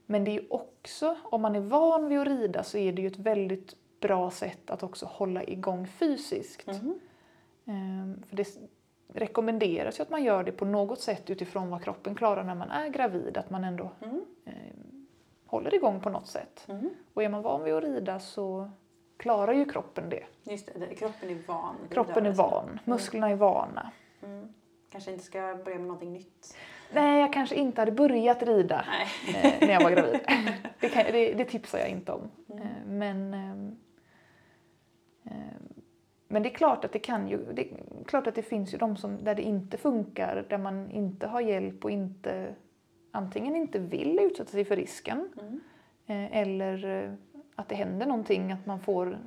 [0.09, 3.07] Men det är också, om man är van vid att rida så är det ju
[3.07, 6.67] ett väldigt bra sätt att också hålla igång fysiskt.
[6.67, 6.99] Mhm.
[7.65, 8.47] Ehm, För det
[9.13, 12.71] rekommenderas ju att man gör det på något sätt utifrån vad kroppen klarar när man
[12.71, 13.37] är gravid.
[13.37, 14.25] Att man ändå Mm.
[14.45, 15.07] ehm,
[15.45, 16.65] håller igång på något sätt.
[16.67, 16.89] Mm.
[17.13, 18.69] Och är man van vid att rida så
[19.17, 20.23] klarar ju kroppen det.
[20.43, 21.75] Just det, kroppen är van.
[21.89, 23.91] Kroppen är van, musklerna är vana.
[24.23, 24.53] Mm.
[24.89, 26.55] Kanske inte ska börja med någonting nytt.
[26.93, 28.85] Nej, jag kanske inte hade börjat rida
[29.27, 30.19] eh, när jag var gravid.
[30.79, 32.21] Det, kan, det, det tipsar jag inte om.
[32.49, 32.61] Mm.
[32.63, 33.75] Eh, men, ehm,
[35.23, 35.81] ehm,
[36.27, 38.77] men det är klart att det kan ju, det är klart att det finns ju
[38.77, 42.55] de som, där det inte funkar, där man inte har hjälp och inte
[43.11, 45.59] antingen inte vill utsätta sig för risken Mm.
[46.07, 47.11] eh, eller eh,
[47.55, 49.17] att det händer någonting, att man får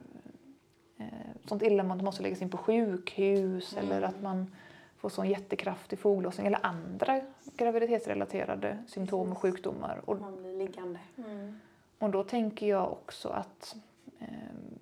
[1.45, 3.85] sånt illa man måste läggas in på sjukhus Mm.
[3.85, 4.55] eller att man
[4.97, 7.21] får sån jättekraftig foglossning eller andra
[7.65, 10.03] graviditetsrelaterade symptom och sjukdomar.
[10.05, 10.99] Och, Man blir liggande.
[11.17, 11.61] Mm.
[11.99, 13.77] och då tänker jag också att
[14.19, 14.79] ehm,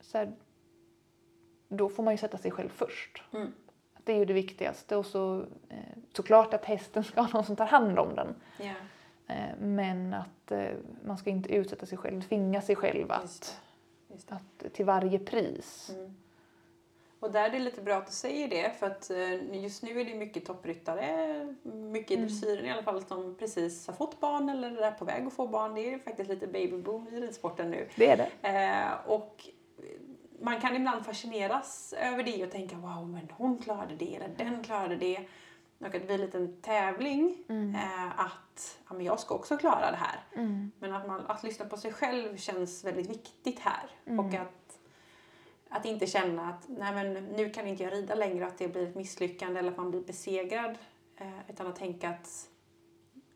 [0.00, 0.32] så här,
[1.68, 3.22] då får man ju sätta sig själv först.
[3.32, 3.52] Mm.
[4.04, 4.96] Det är ju det viktigaste.
[4.96, 5.76] Och så, eh,
[6.12, 8.34] såklart att hästen ska ha någon som tar hand om den.
[8.58, 8.74] Ja,
[9.30, 10.70] Eh, men att eh,
[11.04, 13.60] man ska inte utsätta sig själv, tvinga sig själv just att
[14.08, 14.34] Just det.
[14.34, 15.90] Att, till varje pris.
[15.94, 16.16] Mm.
[17.20, 20.00] Och där är det lite bra att du säger det för att eh, just nu
[20.00, 22.26] är det mycket toppryttare, mycket i Mm.
[22.26, 25.46] dressyren i alla fall, som precis har fått barn eller är på väg att få
[25.46, 25.74] barn.
[25.74, 27.88] Det är faktiskt lite babyboom i ridsporten nu.
[27.96, 28.48] Det är det.
[28.48, 29.48] Eh, och
[30.40, 34.62] man kan ibland fascineras över det och tänka wow, men hon klarade det eller den
[34.64, 35.20] klarade det.
[35.78, 39.90] Och att det blir en liten tävling eh, att ja, men jag ska också klara
[39.90, 40.20] det här.
[40.36, 40.70] Mm.
[40.78, 43.90] Men att, man, att lyssna på sig själv känns väldigt viktigt här.
[44.06, 44.20] Mm.
[44.20, 44.52] Och att,
[45.70, 48.88] att inte känna att nej men nu kan inte jag rida längre, att det blir
[48.88, 50.78] ett misslyckande eller att man blir besegrad.
[51.16, 52.48] Eh, utan att tänka att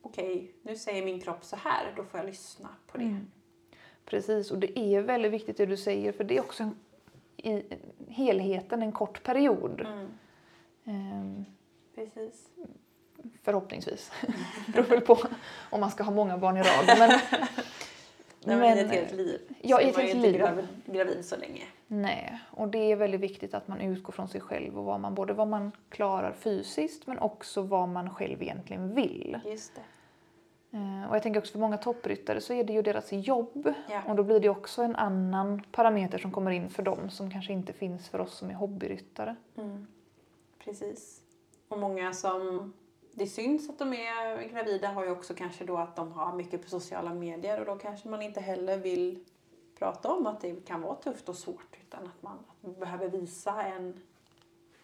[0.02, 3.04] okej, nu säger min kropp så här, då får jag lyssna på det.
[3.04, 3.26] Mm.
[4.04, 6.74] Precis, och det är väldigt viktigt det du säger för det är också en,
[7.36, 7.62] i
[8.08, 9.80] helheten en kort period.
[9.80, 10.08] Mm,
[10.86, 11.44] Ehm,
[11.94, 12.48] precis.
[13.42, 14.12] förhoppningsvis.
[14.66, 15.18] Det beror väl på
[15.70, 16.98] om man ska ha många barn i rad.
[16.98, 17.20] Men,
[18.44, 19.40] Nej, men, ett helt liv.
[19.62, 20.40] Ja, så i är ett man helt inte liv.
[20.40, 21.62] Gravid, gravid så länge.
[21.86, 25.14] nej, och det är väldigt viktigt att man utgår från sig själv och vad man,
[25.14, 29.38] både vad man klarar fysiskt men också vad man själv egentligen vill.
[29.44, 29.80] Just det.
[30.78, 34.02] Eh, Och jag tänker också för många toppryttare så är det ju deras jobb Ja.
[34.08, 37.52] och då blir det också en annan parameter som kommer in för dem som kanske
[37.52, 39.36] inte finns för oss som är hobbyryttare.
[39.56, 39.86] Mm.
[40.64, 41.20] Precis.
[41.68, 42.72] Och många som
[43.14, 46.62] det syns att de är gravida har ju också kanske då att de har mycket
[46.62, 49.18] på sociala medier och då kanske man inte heller vill
[49.78, 53.08] prata om att det kan vara tufft och svårt utan att man, att man behöver
[53.08, 54.00] visa en,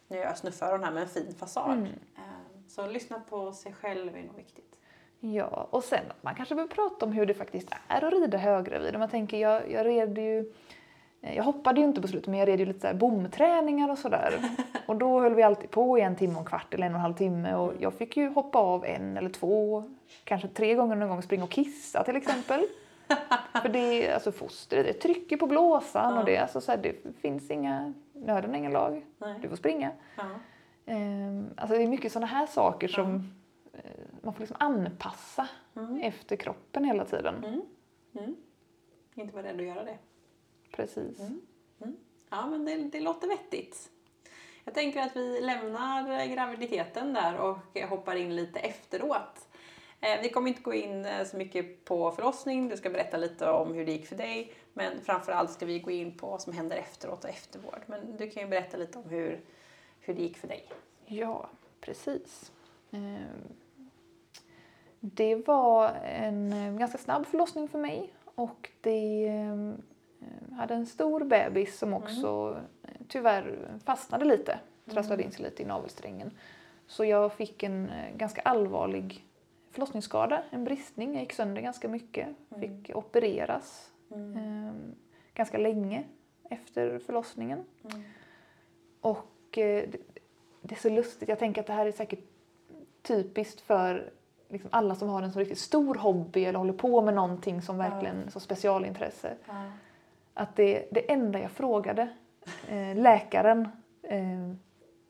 [0.08, 1.72] nu jag snuffar den här med en fin fasad.
[1.72, 1.86] Mm.
[2.16, 2.22] Eh,
[2.68, 4.76] Så lyssna på sig själv är nog viktigt.
[5.20, 8.38] Ja, och sen att man kanske behöver prata om hur det faktiskt är att rida
[8.38, 8.94] höggravid.
[8.94, 10.52] Om Man tänker, jag, jag red ju
[11.20, 14.35] jag hoppade ju inte på slutet men jag red ju lite så bomträningar och sådär.
[14.87, 16.96] Och då höll vi alltid på i en timme och en kvart eller en och
[16.98, 19.85] en halv timme och jag fick ju hoppa av en eller två,
[20.24, 22.61] kanske tre gånger någon gång springa och kissa till exempel.
[23.62, 26.94] För det är alltså fostret, det trycker på blåsan och det, alltså så här, det
[27.20, 29.35] finns inga, nöden har ingen lag, Nej.
[29.42, 29.90] du får springa.
[30.16, 30.22] Ja.
[30.87, 33.33] Ehm, Alltså det är mycket sådana här saker som
[33.72, 33.80] eh,
[34.22, 36.00] man får liksom anpassa Mm.
[36.00, 37.35] efter kroppen hela tiden.
[37.44, 37.61] Mm.
[38.18, 38.37] Mm.
[39.14, 39.98] Inte vara rädd att göra det.
[40.80, 41.20] Precis.
[41.20, 41.40] Mm.
[42.30, 43.90] Ja, men det, det låter vettigt.
[44.64, 49.48] Jag tänker att vi lämnar graviditeten där och hoppar in lite efteråt.
[50.00, 53.50] Eh, Vi kommer inte gå in eh, så mycket på förlossning, du ska berätta lite
[53.50, 54.52] om hur det gick för dig.
[54.72, 57.80] Men framförallt ska vi gå in på vad som händer efteråt och eftervård.
[57.86, 59.40] Men du kan ju berätta lite om hur,
[60.00, 60.68] hur det gick för dig.
[61.06, 61.48] Ja,
[61.80, 62.52] precis.
[62.90, 63.54] Ehm,
[65.00, 69.72] Det var en eh, ganska snabb förlossning för mig och det eh,
[70.56, 74.59] hade en stor bebis som också eh, tyvärr fastnade lite,
[74.90, 76.30] trasslade in sig lite i navelsträngen.
[76.87, 79.26] Så jag fick en eh, ganska allvarlig
[79.70, 81.12] förlossningsskada, en bristning.
[81.12, 82.28] Jag gick sönder ganska mycket,
[82.61, 84.72] fick opereras eh,
[85.35, 86.04] ganska länge
[86.50, 87.64] efter förlossningen.
[89.00, 89.98] Och eh, det,
[90.62, 92.24] det är så lustigt, jag tänker att det här är säkert
[93.02, 94.12] typiskt för
[94.48, 97.78] liksom alla som har en så riktigt stor hobby eller håller på med någonting som
[97.78, 99.37] verkligen så specialintresse.
[100.34, 102.08] Att det, det enda jag frågade
[102.68, 103.68] eh, läkaren,
[104.02, 104.54] eh,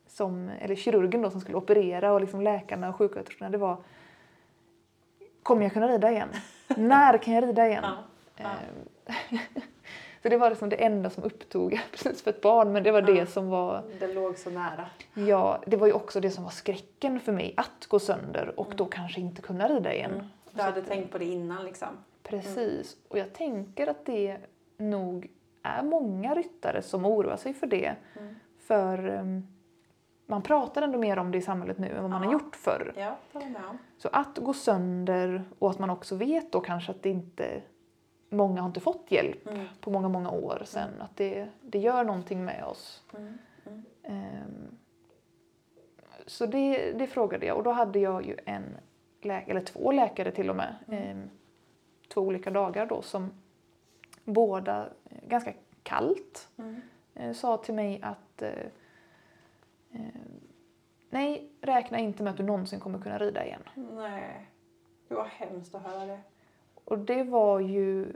[0.06, 3.76] som, eller kirurgen då som skulle operera och liksom läkarna och sjuksköterskorna det var
[5.42, 6.28] Kommer jag kunna rida igen?
[6.76, 7.85] När kan jag rida igen?
[7.85, 7.96] Ja.
[8.37, 8.50] Ja.
[9.06, 9.40] Eh,
[10.22, 13.02] så det var liksom det enda som upptog, precis för ett barn, men det var
[13.02, 14.87] det som var Det låg så nära.
[15.14, 18.72] Ja, det var ju också det som var skräcken för mig, att gå sönder och
[18.76, 20.28] då kanske inte kunna rida igen.
[20.52, 21.88] Du hade tänkt på det innan liksom.
[22.22, 24.37] Precis, och jag tänker att det
[24.81, 25.31] nog
[25.62, 27.95] är många ryttare som oroar sig för det.
[28.59, 29.47] För um,
[30.27, 32.33] man pratar ändå mer om det i samhället nu än vad man har Ja.
[32.33, 32.93] gjort förr.
[32.97, 33.16] Ja.
[33.99, 37.62] Så att gå sönder och att man också vet då kanske att det inte
[38.29, 39.66] många har inte fått hjälp Mm.
[39.81, 40.90] på många, många år sen.
[41.01, 43.03] Att det, det gör någonting med oss.
[43.16, 43.38] Mm.
[43.66, 43.83] Mm.
[44.03, 44.77] Ehm,
[46.27, 48.64] så det, det frågade jag och då hade jag ju en
[49.23, 51.31] läkare, eller två läkare till och med, ehm,
[52.09, 53.31] två olika dagar då som
[54.24, 55.52] båda eh, ganska
[55.83, 56.80] kallt Mm.
[57.14, 58.50] eh, sa till mig att eh,
[61.11, 63.62] nej, räkna inte med att du någonsin kommer kunna rida igen.
[63.74, 64.46] Nej,
[65.09, 66.20] det var hemskt att höra det.
[66.85, 68.12] Och det var ju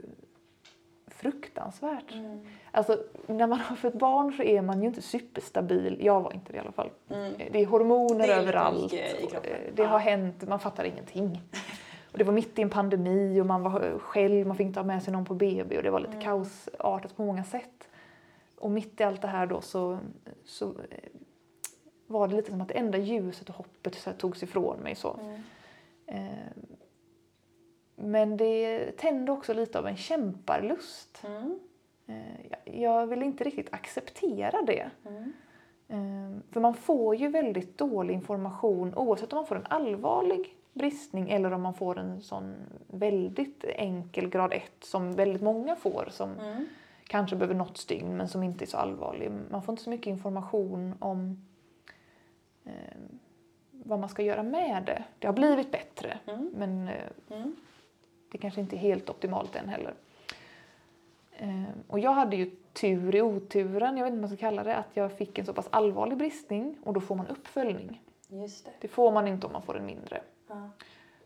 [1.07, 2.13] fruktansvärt.
[2.13, 2.45] Mm.
[2.71, 5.97] Alltså, när man har fått barn så är man ju inte superstabil.
[6.01, 6.89] Jag var inte det i alla fall.
[7.09, 7.33] Mm.
[7.51, 8.93] Det är hormoner Det är överallt.
[9.73, 11.41] Det har hänt, man fattar ingenting.
[12.15, 14.85] Och det var mitt i en pandemi och man var själv, man fick inte ha
[14.87, 16.23] med sig någon på BB och det var lite Mm.
[16.23, 17.87] kaosartat på många sätt.
[18.59, 19.97] Och mitt i allt det här då så,
[20.45, 21.09] så eh,
[22.07, 24.95] var det lite som att det enda ljuset och hoppet så här togs ifrån mig.
[24.95, 25.19] Så.
[25.21, 25.41] Mm.
[26.05, 26.47] Eh,
[27.95, 31.23] Men det tände också lite av en kämparlust.
[31.27, 31.59] Mm.
[32.07, 34.89] Eh, jag- jag vill inte riktigt acceptera det.
[35.05, 35.33] Mm.
[35.87, 41.29] Eh, För man får ju väldigt dålig information oavsett om man får en allvarlig bristning
[41.31, 42.55] eller om man får en sån
[42.87, 46.65] väldigt enkel grad 1 som väldigt många får som Mm.
[47.07, 49.31] kanske behöver något stygn men som inte är så allvarlig.
[49.51, 51.45] Man får inte så mycket information om
[52.65, 52.71] eh,
[53.71, 55.03] vad man ska göra med det.
[55.19, 56.51] Det har blivit bättre Mm.
[56.55, 57.03] men eh,
[57.37, 57.55] Mm.
[58.31, 59.93] det kanske inte är helt optimalt än heller.
[61.37, 64.63] Eh, och jag hade ju tur i oturen, jag vet inte vad man ska kalla
[64.63, 68.01] det, att jag fick en så pass allvarlig bristning och då får man uppföljning.
[68.27, 68.71] Just det.
[68.81, 70.21] Det får man inte om man får en mindre.
[70.47, 70.69] Ja.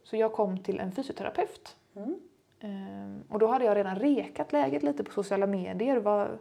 [0.03, 1.77] Så jag kom till en fysioterapeut.
[1.95, 2.19] Mm.
[2.60, 5.97] Eh, och då hade jag redan rekat läget lite på sociala medier.
[5.97, 6.38] Vad,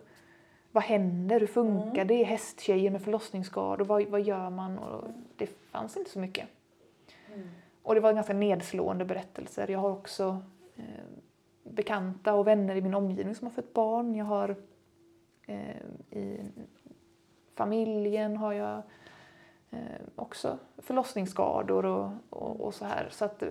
[0.73, 1.41] vad händer?
[1.41, 2.23] Hur funkar det?
[2.23, 4.79] Hästtjejer med förlossningsskador, vad, vad gör man?
[4.79, 5.05] Och
[5.37, 6.49] det fanns inte så mycket.
[7.35, 7.49] Mm.
[7.83, 9.71] Och det var ganska nedslående berättelser.
[9.71, 10.43] Jag har också
[10.77, 10.85] eh,
[11.63, 14.15] bekanta och vänner i min omgivning som har fött barn.
[14.15, 14.57] Jag har
[15.47, 15.77] eh,
[16.11, 16.41] i
[17.55, 18.83] familjen har jag
[19.71, 19.79] eh,
[20.17, 23.09] också förlossningsskador och, och, och så här.
[23.11, 23.49] Så att, eh,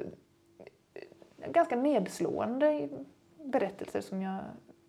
[1.52, 2.90] ganska nedslående
[3.44, 4.40] berättelser som jag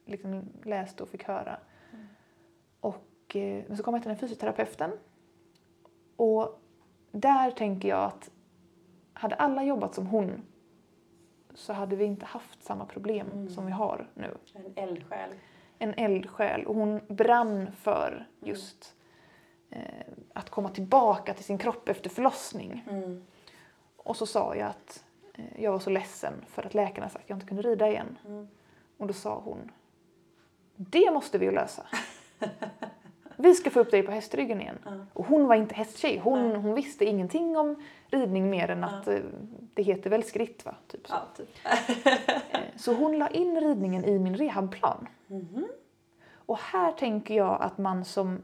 [0.05, 1.57] liksom läste och fick höra.
[2.81, 4.91] Och, eh, men så kom jag till den fysioterapeuten.
[6.17, 6.61] Och
[7.13, 8.31] där tänker jag att
[9.13, 10.43] hade alla jobbat som hon
[11.55, 13.49] så hade vi inte haft samma problem Mm.
[13.49, 14.37] som vi har nu.
[14.55, 15.31] En eldsjäl.
[15.79, 18.97] En eldsjäl och hon brann för just
[19.71, 19.83] eh,
[20.33, 22.85] att komma tillbaka till sin kropp efter förlossning.
[22.91, 23.25] Mm.
[23.97, 25.05] Och så sa jag att
[25.35, 28.19] eh, jag var så ledsen för att läkarna sagt att jag inte kunde rida igen.
[28.27, 28.49] Mm.
[28.97, 29.71] Och då sa hon,
[30.77, 31.87] det måste vi ju lösa.
[33.41, 34.79] Vi ska få upp dig på hästryggen igen.
[34.85, 34.91] Ja.
[35.13, 39.19] Och hon var inte hästtjej, hon, hon visste ingenting om ridning mer än att eh,
[39.75, 40.75] det heter väl skritt va?
[40.87, 41.15] Typ så.
[41.15, 41.49] Ja, typ.
[42.51, 45.09] Eh, så hon la in ridningen i min rehabplan.
[45.27, 45.69] Mhm.
[46.33, 48.43] Och här tänker jag att man som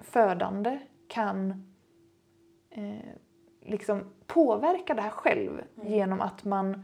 [0.00, 1.66] födande kan
[2.70, 2.94] eh,
[3.60, 5.92] liksom påverka det här själv Mm.
[5.92, 6.82] genom att man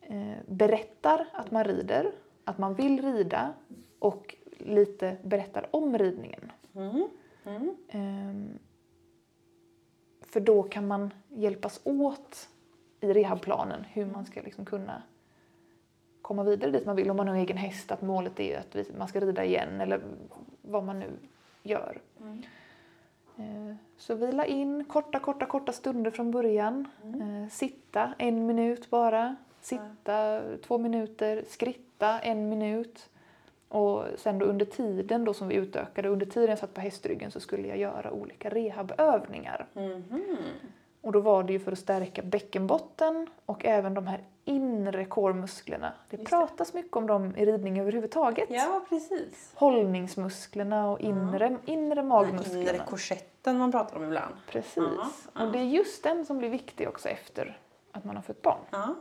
[0.00, 2.12] eh, berättar att man rider,
[2.44, 3.54] att man vill rida
[3.98, 6.52] och lite berättar om ridningen.
[6.74, 7.08] Mm.
[7.44, 7.76] Mm.
[7.88, 8.58] Ehm,
[10.22, 12.48] för då kan man hjälpas åt
[13.00, 15.02] i rehabplanen hur man ska liksom kunna
[16.22, 17.10] komma vidare dit man vill.
[17.10, 20.02] Om man har egen häst, att målet är att man ska rida igen eller
[20.62, 21.10] vad man nu
[21.62, 21.98] gör.
[22.20, 22.42] Mm.
[23.38, 26.88] Eh, Så vila in korta, korta, korta stunder från början.
[27.04, 27.42] Mm.
[27.42, 29.36] Eh, Sitta en minut bara.
[29.60, 31.44] Sitta två minuter.
[31.48, 33.08] Skritta en minut.
[33.68, 37.30] Och sen då under tiden då som vi utökade, under tiden jag satt på hästryggen
[37.30, 39.66] så skulle jag göra olika rehabövningar.
[39.72, 40.22] Mhm.
[41.00, 45.92] Och då var det ju för att stärka bäckenbotten och även de här inre core-musklerna.
[46.10, 46.30] Det Just det.
[46.36, 48.48] pratas mycket om dem i ridning överhuvudtaget.
[48.50, 49.52] Ja, precis.
[49.54, 52.60] Hållningsmusklerna och inre, inre magmusklerna.
[52.60, 54.34] Inre korsetten man pratar om ibland.
[54.48, 54.76] Precis.
[54.76, 55.46] Ja, ja.
[55.46, 57.58] Och det är just den som blir viktig också efter
[57.92, 58.94] att man har fött barn.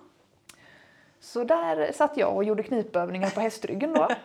[1.19, 4.07] Så där satt jag och gjorde knipövningar på hästryggen då.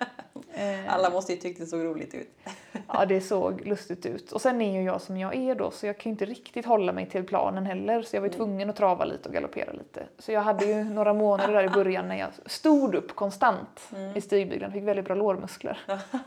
[0.56, 2.30] Eh, Alla måste ju tycka det såg roligt ut.
[2.88, 4.32] Ja, det såg lustigt ut.
[4.32, 6.66] Och sen är ju jag som jag är då så jag kan ju inte riktigt
[6.66, 9.72] hålla mig till planen heller så jag var ju tvungen att trava lite och galoppera
[9.72, 10.06] lite.
[10.18, 14.20] Så jag hade ju några månader där i början när jag stod upp konstant i
[14.20, 15.78] stigbygeln fick väldigt bra lårmuskler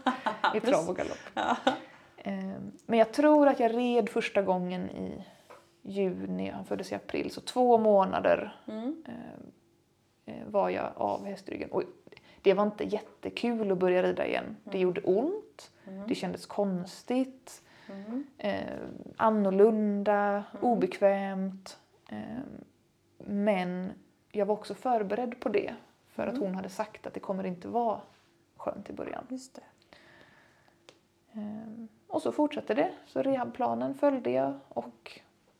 [0.55, 1.57] i trav och galopp.
[2.23, 5.23] Ehm, Men jag tror att jag red första gången i
[5.81, 9.03] juni, han föddes i april, så två månader Mm.
[10.27, 11.71] Eh, var jag av hästryggen.
[11.71, 11.83] Och
[12.41, 14.57] det var inte jättekul att börja rida igen.
[14.63, 15.71] Det gjorde ont,
[16.07, 18.23] det kändes konstigt, Mm.
[18.37, 18.77] eh,
[19.17, 21.79] annorlunda, obekvämt.
[22.09, 22.17] Eh,
[23.17, 23.91] men
[24.31, 25.75] jag var också förberedd på det
[26.09, 28.01] för att hon hade sagt att det kommer inte vara
[28.57, 29.25] skönt i början.
[29.29, 29.61] Just det.
[31.33, 32.91] Eh, och så fortsatte det.
[33.05, 35.19] Så rehabplanen följde jag och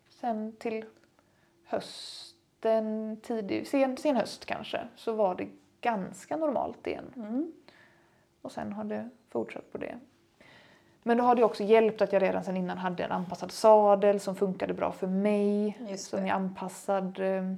[0.09, 0.85] sen till
[2.67, 5.47] hösten, tidig, sen, sen höst kanske, så var det
[5.81, 7.13] ganska normalt igen.
[7.15, 7.51] Mm.
[8.41, 9.99] Och sen har det fortsatt på det.
[11.03, 14.19] Men då har det också hjälpt att jag redan sedan innan hade en anpassad sadel
[14.19, 15.77] som funkade bra för mig.
[15.97, 17.19] Som är anpassad.
[17.19, 17.53] Eh,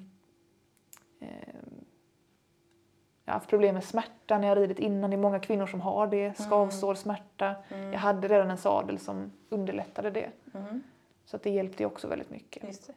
[3.25, 5.09] jag har haft problem med smärta när jag ridit innan.
[5.09, 6.37] Det är många kvinnor som har det.
[6.37, 7.55] Skavsår, smärta.
[7.69, 7.93] Mm.
[7.93, 10.29] Jag hade redan en sadel som underlättade det.
[10.53, 10.83] Mm.
[11.25, 12.91] Så att det hjälpte också väldigt mycket.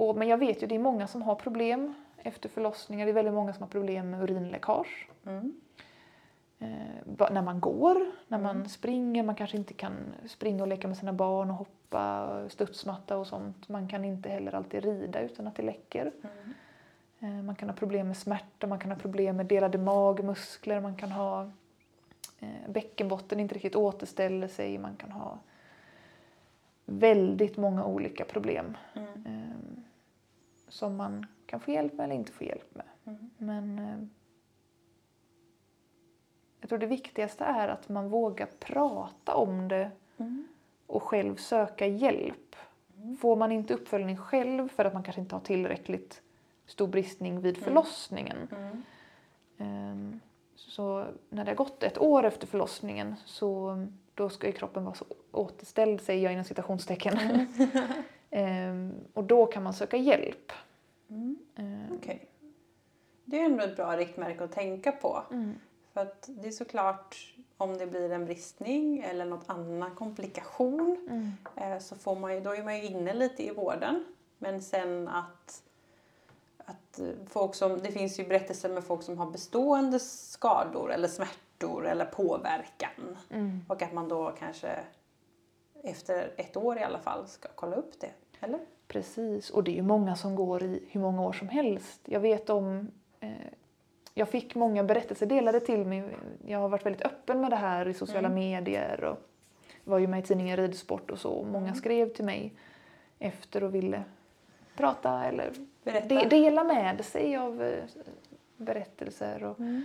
[0.00, 0.08] Ehm.
[0.08, 3.06] Och, men jag vet ju det är många som har problem efter förlossningar.
[3.06, 5.08] Det är väldigt många som har problem med urinläckage.
[5.26, 5.60] Mm.
[6.58, 9.92] Eh, när man går, när man springer, man kanske inte kan
[10.26, 13.68] springa och leka med sina barn och hoppa, studsmatta och sånt.
[13.68, 16.12] Man kan inte heller alltid rida utan att det läcker.
[16.22, 16.54] Mm.
[17.20, 20.96] Eh, man kan ha problem med smärta, man kan ha problem med delade magmuskler, man
[20.96, 21.50] kan ha
[22.40, 25.38] eh, bäckenbotten inte riktigt återställer sig, man kan ha
[26.86, 29.84] väldigt många olika problem Mm.
[30.70, 32.86] Eh, som man kan få hjälp med eller inte få hjälp med.
[33.06, 33.30] Mm.
[33.38, 34.06] Men eh,
[36.60, 40.48] jag tror det viktigaste är att man vågar prata om det Mm.
[40.86, 42.56] och själv söka hjälp.
[43.20, 46.22] Får man inte uppföljning själv för att man kanske inte har tillräckligt
[46.66, 48.48] stor bristning vid förlossningen.
[48.50, 48.82] Mm.
[49.58, 50.20] ehm,
[50.56, 54.94] Så när det har gått ett år efter förlossningen så då ska ju kroppen vara
[54.94, 57.18] så återställd, säger jag inom citationstecken.
[58.30, 60.52] Ehm, och då kan man söka hjälp.
[61.10, 61.38] Mm.
[61.56, 62.26] Ehm, Okej.
[63.24, 65.22] Det är ändå ett bra riktmärke att tänka på.
[65.30, 65.54] mm,
[65.92, 71.32] För att det är såklart om det blir en bristning eller något annan komplikation mm,
[71.56, 74.04] eh, så får man ju, då är man ju inne lite i vården.
[74.38, 75.62] Men sen att,
[76.58, 81.08] att eh, folk som, det finns ju berättelser med folk som har bestående skador eller
[81.08, 83.16] smärtor eller påverkan.
[83.30, 83.64] mm.
[83.68, 84.78] Och att man då kanske
[85.82, 88.10] efter ett år i alla fall ska kolla upp det.
[88.40, 88.60] Eller?
[88.88, 92.00] Precis, och det är ju många som går i hur många år som helst.
[92.04, 92.90] Jag vet om...
[93.20, 93.30] Eh,
[94.14, 96.04] jag fick många berättelser delade till mig.
[96.46, 98.34] Jag har varit väldigt öppen med det här i sociala Mm.
[98.38, 99.18] medier och
[99.84, 101.42] var ju med i tidningen Ridsport och så.
[101.44, 101.74] Många Mm.
[101.74, 102.52] skrev till mig
[103.18, 104.02] efter och ville
[104.76, 107.84] prata eller de, dela med sig av eh,
[108.56, 109.44] berättelser.
[109.44, 109.84] Och, Mm.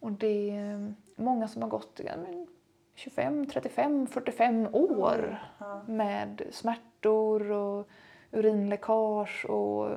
[0.00, 2.46] och det är många som har gått ja, men
[2.94, 5.82] 25, 35, 45 år Ja.
[5.86, 7.88] med smärtor och
[8.32, 9.90] urinläckage och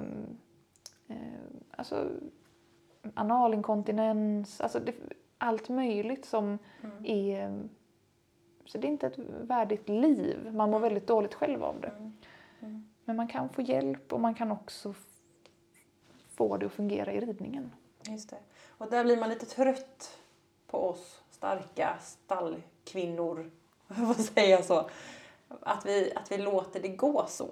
[1.07, 1.15] eh,
[1.71, 2.09] alltså,
[3.13, 4.93] analinkontinens, alltså det,
[5.37, 7.05] allt möjligt som Mm.
[7.05, 7.69] är...
[8.65, 10.51] Så det är inte ett värdigt liv.
[10.53, 11.87] Man mår väldigt dåligt själv av det.
[11.87, 12.13] Mm.
[12.59, 12.89] Mm.
[13.05, 14.93] Men man kan få hjälp och man kan också
[16.35, 17.71] få det att fungera i ridningen.
[18.09, 18.37] Just det.
[18.67, 20.17] Och där blir man lite trött
[20.67, 23.51] på oss starka stallkvinnor,
[23.87, 24.89] vad säger jag så?
[25.61, 27.49] Att vi, att vi låter det gå så.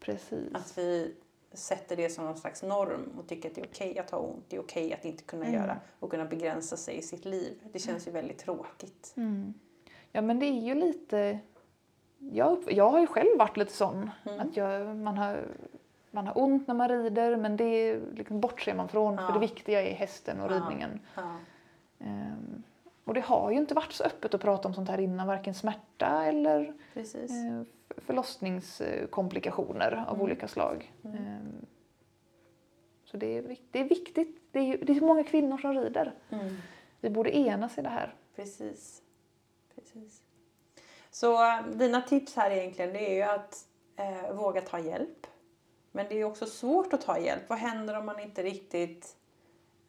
[0.00, 0.54] Precis.
[0.54, 1.14] Att vi
[1.52, 4.44] sätter det som någon slags norm och tycker att det är okej att ha ont,
[4.48, 5.60] det är okej att inte kunna Mm.
[5.60, 7.58] göra och kunna begränsa sig i sitt liv.
[7.72, 9.14] Det känns ju väldigt tråkigt.
[9.16, 9.54] Mm.
[10.12, 11.38] Ja men det är ju lite...
[12.18, 14.10] Jag, jag har ju själv varit lite sån.
[14.24, 14.40] Mm.
[14.40, 15.44] Att jag, man, har,
[16.10, 19.26] man har ont när man rider men det liksom bortser man från Ja.
[19.26, 20.56] för det viktiga är hästen och Ja.
[20.56, 21.00] ridningen.
[21.14, 21.36] Ja.
[21.98, 22.62] Ehm,
[23.06, 25.54] och det har ju inte varit så öppet att prata om sånt här innan, varken
[25.54, 27.30] smärta eller Precis.
[27.30, 27.62] eh,
[27.96, 30.20] förlossningskomplikationer av Mm.
[30.20, 30.92] olika slag.
[31.04, 31.16] Mm.
[31.16, 31.66] Ehm,
[33.04, 34.42] så det är, det är viktigt.
[34.52, 36.14] Det är, det är så många kvinnor som rider.
[36.30, 36.56] Mm.
[37.00, 38.14] Vi borde enas i det här.
[38.36, 39.02] Precis.
[39.74, 40.22] Precis.
[41.10, 41.38] Så
[41.74, 43.56] dina tips här egentligen det är ju att
[43.96, 45.26] eh, våga ta hjälp.
[45.92, 47.42] Men det är också svårt att ta hjälp.
[47.48, 49.16] Vad händer om man inte riktigt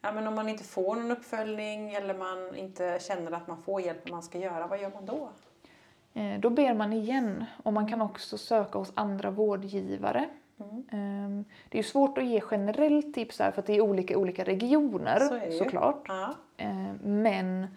[0.01, 3.81] Ja, men om man inte får någon uppföljning eller man inte känner att man får
[3.81, 5.29] hjälp man ska göra, vad gör man då?
[6.13, 10.29] Eh, Då ber man igen och man kan också söka hos andra vårdgivare.
[10.59, 10.83] Mm.
[10.91, 14.17] Ehm, Det är svårt att ge generellt tips här för att det är olika i
[14.17, 16.03] olika regioner Så såklart.
[16.07, 16.33] Ja.
[16.57, 17.67] Eh, Men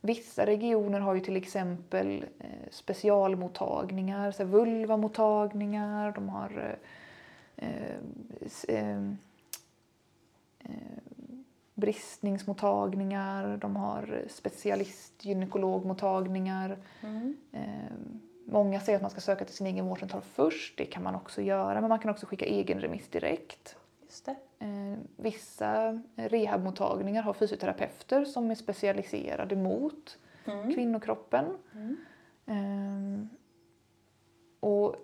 [0.00, 6.76] vissa regioner har ju till exempel eh, specialmottagningar, så vulvamottagningar, de har
[11.74, 16.78] bristningsmottagningar, de har specialistgynekologmottagningar.
[17.02, 17.36] Mm.
[17.52, 17.60] Eh,
[18.46, 21.42] Många säger att man ska söka till sin egen vårdcentral först, det kan man också
[21.42, 23.76] göra, men man kan också skicka egen remiss direkt.
[24.02, 24.36] Just det.
[24.58, 30.74] Eh, vissa rehabmottagningar har fysioterapeuter som är specialiserade mot Mm.
[30.74, 31.44] kvinnokroppen.
[31.74, 31.96] Mm.
[32.46, 33.26] Eh,
[34.60, 34.96] och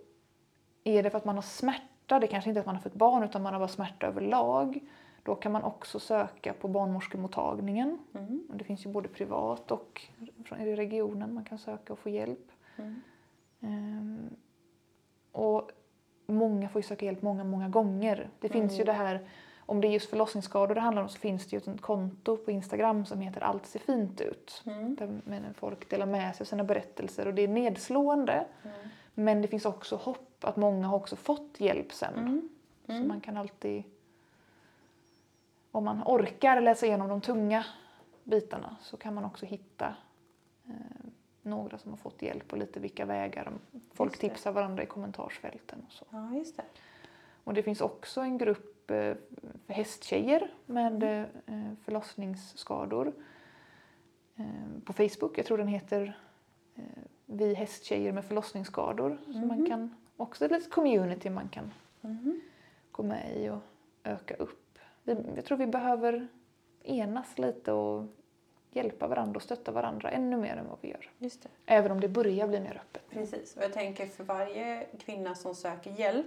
[0.85, 2.95] är det för att man har smärta, det kanske inte är att man har fått
[2.95, 4.81] barn utan man har bara smärta överlag,
[5.23, 7.99] då kan man också söka på barnmorskemottagningen.
[8.15, 8.43] Mm.
[8.55, 10.03] Det finns ju både privat och
[10.59, 12.53] i regionen man kan söka och få hjälp.
[12.77, 13.01] Mm.
[13.61, 14.19] Ehm,
[15.33, 15.71] och
[16.27, 18.29] många får ju söka hjälp många, många gånger.
[18.41, 18.87] Det finns ju Mm.
[18.87, 19.29] det här,
[19.67, 22.51] om det är just förlossningsskador det handlar om så finns det ju ett konto på
[22.51, 24.63] Instagram som heter Allt ser fint ut.
[24.67, 24.95] Mm.
[24.95, 28.47] Där folk delar med sig av sina berättelser och det är nedslående.
[28.63, 28.77] Mm.
[29.15, 32.15] Men det finns också hopp att många har också fått hjälp sen.
[32.19, 32.49] Mm.
[32.87, 33.09] Så Mm.
[33.09, 33.83] man kan alltid,
[35.71, 37.65] om man orkar läsa igenom de tunga
[38.25, 39.95] bitarna så kan man också hitta
[40.69, 40.75] eh,
[41.43, 43.53] några som har fått hjälp och lite vilka vägar.
[43.93, 46.05] Folk tipsar varandra i kommentarsfälten och så.
[46.11, 46.63] Ja, just det.
[47.45, 49.15] Och det finns också en grupp eh,
[49.67, 51.27] för hästtjejer med Mm.
[51.47, 53.13] eh, förlossningsskador
[54.37, 54.45] eh,
[54.85, 55.39] på Facebook.
[55.39, 56.19] Jag tror den heter
[56.77, 56.83] eh,
[57.27, 59.19] Vi hästtjejer med förlossningsskador.
[59.27, 59.67] Så man Mhm.
[59.67, 62.41] kan också ett litet community man kan Mhm.
[62.93, 63.61] gå med i och
[64.05, 64.70] öka upp.
[65.05, 66.29] Vi, jag tror vi behöver
[66.83, 68.07] enas lite och
[68.71, 71.11] hjälpa varandra och stötta varandra ännu mer än vad vi gör.
[71.19, 71.49] Just det.
[71.67, 73.03] Även om det börjar bli mer öppet.
[73.11, 76.27] Precis, och jag tänker för varje kvinna som söker hjälp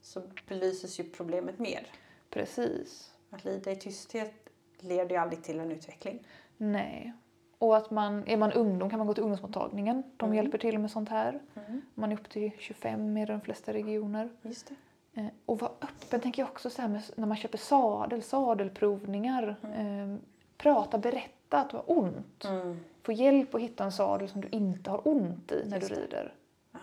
[0.00, 1.86] så belyses ju problemet mer.
[2.30, 3.14] Precis.
[3.30, 4.34] Att lida i tysthet
[4.78, 6.26] leder ju aldrig till en utveckling.
[6.56, 7.12] Nej.
[7.58, 10.02] Och att man, är man ungdom kan man gå till ungdomsmottagningen.
[10.16, 10.36] De Mm.
[10.36, 11.40] hjälper till med sånt här.
[11.54, 11.82] Mm.
[11.94, 14.30] Man är upp till 25 i de flesta regioner.
[14.42, 14.74] Just det.
[15.14, 19.56] Eh, och vara öppen tänker jag också så här när man köper sadel, sadelprovningar.
[19.62, 20.16] Eh,
[20.58, 22.44] prata, berätta att du har ont.
[22.44, 22.80] Mm.
[23.02, 26.00] Få hjälp att hitta en sadel som du inte har ont i när Just du
[26.00, 26.34] rider.
[26.72, 26.78] Ja.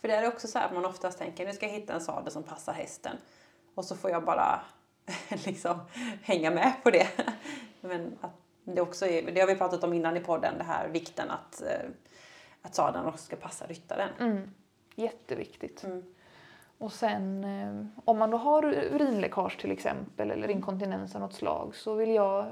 [0.00, 2.32] För det är också så att man oftast tänker nu ska jag hitta en sadel
[2.32, 3.16] som passar hästen.
[3.74, 4.60] Och så får jag bara
[5.44, 5.80] liksom
[6.22, 7.08] hänga med på det.
[7.80, 10.88] Men att det också är, det har vi pratat om innan i podden, det här
[10.88, 11.90] vikten att, eh,
[12.62, 14.10] att sadeln också ska passa ryttaren.
[14.20, 14.50] Mm.
[14.94, 15.84] Jätteviktigt.
[15.84, 16.14] Mm.
[16.82, 21.74] Och sen eh, om man då har urinläckage till exempel eller inkontinens av något slag
[21.74, 22.46] så vill jag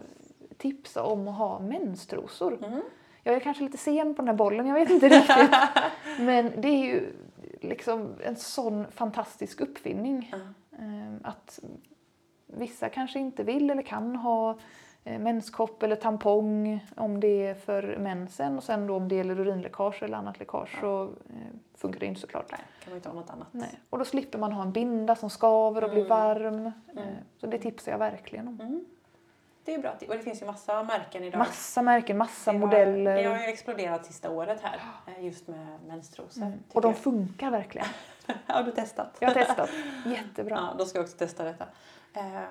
[0.58, 2.58] tipsa om att ha menstrosor.
[2.64, 2.80] Mm.
[3.22, 5.50] Jag är kanske lite sen på den här bollen, jag vet inte riktigt.
[6.20, 7.12] Men det är ju
[7.60, 10.32] liksom en sån fantastisk uppfinning.
[10.72, 11.60] Eh, Att
[12.46, 14.58] vissa kanske inte vill eller kan ha
[15.04, 20.02] menskopp eller tampong om det är för mensen och sen då om det gäller urinläckage
[20.02, 21.36] eller annat läckage så eh,
[21.74, 22.46] funkar det inte såklart.
[22.52, 23.48] Nej, kan man inte ha något annat.
[23.52, 23.80] Nej.
[23.90, 26.08] Och då slipper man ha en binda som skaver och blir Mm.
[26.08, 26.66] varm.
[26.66, 27.14] Eh, Mm.
[27.40, 28.60] Så det tipsar jag verkligen om.
[28.60, 28.84] Mm.
[29.64, 29.90] Det är bra.
[30.08, 31.38] Och det finns ju massa märken idag.
[31.38, 33.16] Massa märken, massa Det har- modeller.
[33.22, 36.42] Det har ju exploderat sista året här, eh, just med menstrosor.
[36.42, 36.58] Mm.
[36.72, 36.98] Och de jag.
[36.98, 37.86] funkar verkligen.
[38.46, 39.16] Har du testat?
[39.20, 39.70] Jag har testat.
[40.06, 40.54] Jättebra.
[40.56, 41.66] Ja, då ska jag också testa detta.
[42.12, 42.42] Eh,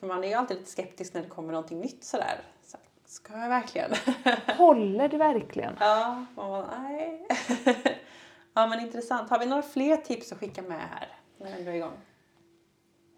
[0.00, 2.40] för man är ju alltid lite skeptisk när det kommer någonting nytt sådär.
[2.62, 3.90] Så, ska jag verkligen?
[4.56, 5.76] Håller det verkligen?
[5.80, 7.26] ja, man bara, nej.
[8.54, 9.30] ja, men intressant.
[9.30, 11.08] Har vi några fler tips att skicka med här?
[11.38, 11.98] När vi ändå är igång.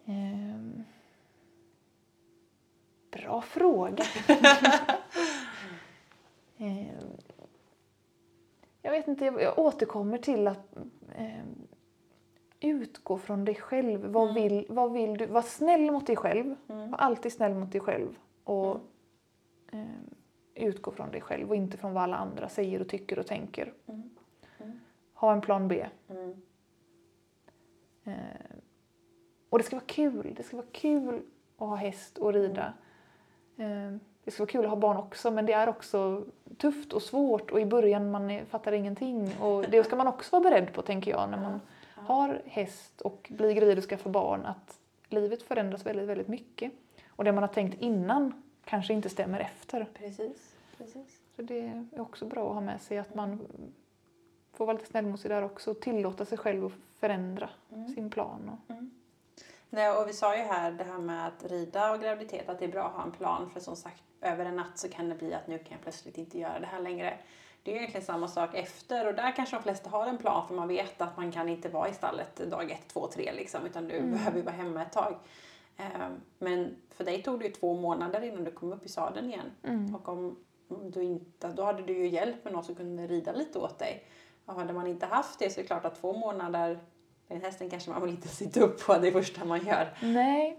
[0.05, 0.83] Ehm.
[3.11, 4.03] Bra fråga.
[6.57, 7.17] Ehm.
[8.81, 10.75] Jag vet inte, jag jag återkommer till att
[11.15, 11.67] ehm,
[12.59, 14.05] utgå från dig själv.
[14.05, 14.33] Vad, Mm.
[14.43, 15.25] vill, vad vill du?
[15.25, 16.55] Var snäll mot dig själv.
[16.67, 16.91] Mm.
[16.91, 18.17] Var alltid snäll mot dig själv.
[18.43, 18.79] Och
[19.71, 19.85] Mm.
[19.85, 20.15] ehm,
[20.55, 23.73] utgå från dig själv och inte från vad alla andra säger och tycker och tänker.
[23.87, 24.09] Mm.
[24.59, 24.79] Mm.
[25.13, 25.85] Ha en plan B.
[28.03, 28.13] Eh,
[29.49, 30.33] och det ska vara kul.
[30.37, 31.21] Det ska vara kul
[31.57, 32.73] att ha häst och rida.
[33.57, 33.91] Eh,
[34.23, 36.25] det ska vara kul att ha barn också men det är också
[36.57, 39.37] tufft och svårt och i början man fattar ingenting.
[39.41, 41.59] Och det ska man också vara beredd på tänker jag när man.
[42.13, 44.79] Har häst och blir gravid och skaffar barn att
[45.09, 46.71] livet förändras väldigt, väldigt mycket.
[47.09, 49.87] Och det man har tänkt innan kanske inte stämmer efter.
[49.93, 50.55] Precis.
[50.77, 51.21] Precis.
[51.35, 53.47] Så det är också bra att ha med sig att man
[54.53, 57.93] får vara lite snäll mot sig där också och tillåta sig själv att förändra Mm.
[57.93, 58.49] sin plan.
[58.67, 58.75] Och,
[59.69, 62.65] Nej, och vi sa ju här det här med att rida och graviditet, att det
[62.65, 63.49] är bra att ha en plan.
[63.49, 66.17] För som sagt, över en natt så kan det bli att nu kan jag plötsligt
[66.17, 67.13] inte göra det här längre.
[67.63, 70.47] Det är ju egentligen samma sak efter och där kanske de flesta har en plan
[70.47, 73.65] för man vet att man kan inte vara i stallet dag ett, två, tre liksom
[73.65, 74.11] utan du Mm.
[74.11, 75.15] behöver vara hemma ett tag.
[75.77, 75.85] Eh,
[76.39, 79.51] Men för dig tog det ju två månader innan du kom upp i sadeln igen.
[79.63, 79.95] Mm.
[79.95, 80.35] Och om
[80.71, 83.79] om du inte, då hade du ju hjälp med någon som kunde rida lite åt
[83.79, 84.03] dig.
[84.45, 86.79] Och hade man inte haft det så är det klart att två månader,
[87.29, 89.87] den hästen kanske man vill inte sitta upp på det första man gör.
[90.01, 90.57] Nej,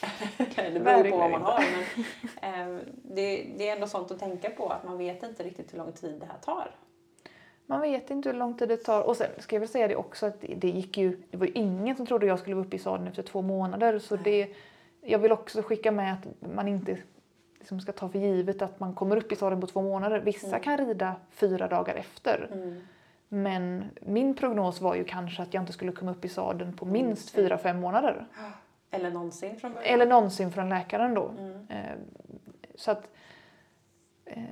[0.56, 1.64] det beror på vad man har.
[2.42, 5.72] Men, eh, det, det är ändå sånt att tänka på att man vet inte riktigt
[5.72, 6.70] hur lång tid det här tar.
[7.66, 9.02] man vet inte hur lång tid det tar.
[9.02, 11.52] Och sen ska jag väl säga det också att det gick ju, det var ju
[11.52, 13.98] ingen som trodde jag skulle vara uppe i sadeln efter två månader.
[13.98, 14.48] Så det,
[15.00, 16.98] jag vill också skicka med att man inte
[17.58, 20.20] liksom ska ta för givet att man kommer upp i sadeln på två månader.
[20.20, 20.60] Vissa Mm.
[20.60, 22.48] kan rida fyra dagar efter.
[22.52, 22.80] Mm.
[23.32, 26.84] Men min prognos var ju kanske att jag inte skulle komma upp i sadeln på
[26.84, 27.44] minst Mm.
[27.48, 28.26] fyra, fem månader.
[28.90, 29.94] Eller någonsin från början.
[29.94, 31.28] Eller någonsin från läkaren då.
[31.38, 31.66] Mm.
[31.68, 31.96] Eh,
[32.74, 33.10] Så att
[34.24, 34.42] eh,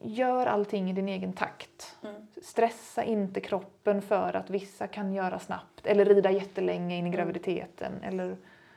[0.00, 1.96] gör allting i din egen takt.
[2.02, 2.26] Mm.
[2.42, 7.12] Stressa inte kroppen för att vissa kan göra snabbt eller rida jättelänge in i Mm.
[7.12, 7.92] graviditeten.
[8.02, 8.24] Eller,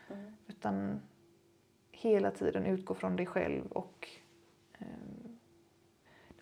[0.10, 0.36] Mm.
[0.48, 1.02] utan
[1.92, 4.08] hela tiden utgå från dig själv och,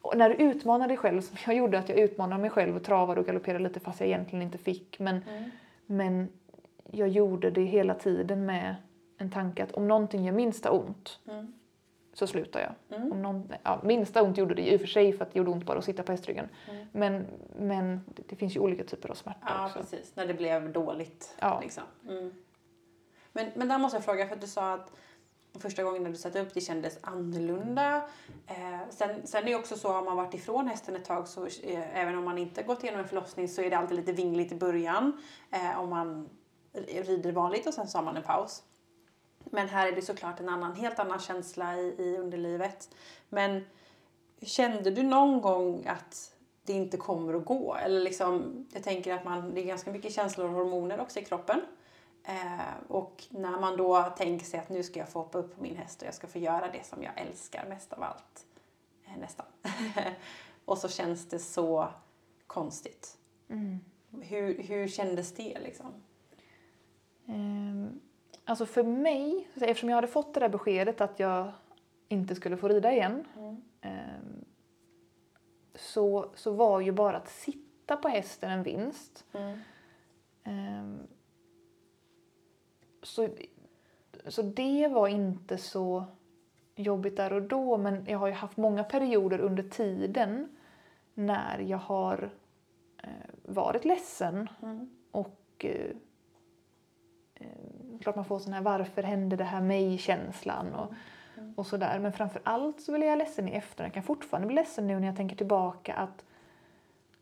[0.06, 2.84] och när du utmanar dig själv, som jag gjorde att jag utmanade mig själv och
[2.84, 5.00] travade och galopperade lite fast jag egentligen inte fick.
[5.00, 5.52] Men, Mm.
[5.86, 6.30] men
[6.92, 8.76] jag gjorde det hela tiden med
[9.18, 11.54] en tanke att om någonting gör minsta ont Mm.
[12.14, 12.98] så slutar jag.
[13.00, 13.12] Mm.
[13.12, 15.52] Om någon, ja, minsta ont gjorde det i och för sig för att det gjorde
[15.52, 16.50] ont bara att sitta på hästryggen.
[16.72, 16.86] Mm.
[16.92, 17.26] Men,
[17.60, 19.80] men det, det finns ju olika typer av smärta Ja, också.
[19.80, 20.16] precis.
[20.16, 21.36] När det blev dåligt.
[21.40, 21.60] Ja.
[21.64, 21.84] Liksom.
[22.10, 22.32] Mm.
[23.34, 24.92] Men, men där måste jag fråga, för att du sa att
[25.60, 27.96] första gången när du satte upp det kändes annorlunda.
[28.48, 31.46] Eh, sen, sen är det också så, har man varit ifrån hästen ett tag så
[31.46, 34.52] eh, även om man inte gått igenom en förlossning så är det alltid lite vingligt
[34.52, 35.22] i början.
[35.52, 36.30] Eh, om man
[36.84, 38.64] rider vanligt och sen så har man en paus.
[39.46, 42.90] Men här är det såklart en annan, helt annan känsla i, i underlivet.
[43.30, 43.66] Men
[44.42, 47.76] kände du någon gång att det inte kommer att gå?
[47.76, 51.26] Eller liksom, jag tänker att man, det är ganska mycket känslor och hormoner också i
[51.26, 51.62] kroppen.
[52.28, 55.62] Eh, och när man då tänker sig att nu ska jag få hoppa upp på
[55.62, 58.46] min häst och jag ska få göra det som jag älskar mest av allt.
[59.06, 59.46] Eh, nästan.
[60.66, 61.88] och så känns det så
[62.48, 63.18] konstigt.
[63.50, 63.80] Mm.
[64.22, 65.94] Hur, hur kändes det liksom?
[67.26, 68.02] Um,
[68.46, 71.52] alltså för mig, eftersom jag hade fått det där beskedet att jag
[72.08, 73.28] inte skulle få rida igen.
[73.38, 73.62] Mm.
[73.82, 74.46] Um,
[75.76, 79.26] så, så var ju bara att sitta på hästen en vinst.
[79.34, 79.60] Mm.
[80.46, 81.08] Um,
[83.06, 83.28] så,
[84.28, 86.06] så det var inte så
[86.76, 90.56] jobbigt där och då men jag har ju haft många perioder under tiden
[91.14, 92.30] när jag har
[93.04, 93.10] eh,
[93.44, 94.90] varit ledsen Mm.
[95.12, 95.92] och eh,
[97.36, 100.94] eh, klart man får sån här varför hände det här mig-känslan och,
[101.38, 101.54] Mm.
[101.58, 102.00] och sådär.
[102.00, 103.88] Men framför allt så blir jag ledsen i efterhand.
[103.88, 106.26] Jag kan fortfarande bli ledsen nu när jag tänker tillbaka att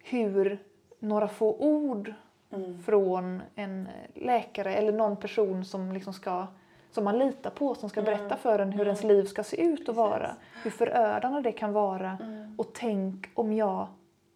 [0.04, 0.64] hur
[1.00, 2.14] några få ord
[2.54, 2.84] Mm.
[2.84, 6.48] från en läkare eller någon person som liksom ska
[6.92, 8.14] som man litar på, som ska Mm.
[8.18, 8.88] berätta för en hur Mm.
[8.88, 9.96] ens liv ska se ut och Precis.
[9.98, 10.36] vara.
[10.64, 12.18] Hur förödande det kan vara.
[12.22, 12.56] Mm.
[12.60, 13.88] Och tänk om jag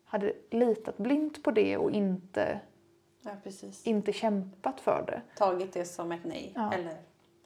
[0.06, 2.60] hade litat blint på det och inte,
[3.22, 3.32] Ja,
[3.84, 5.22] inte kämpat för det.
[5.38, 6.52] Tagit det som ett nej.
[6.56, 6.74] Ja.
[6.74, 6.96] Eller,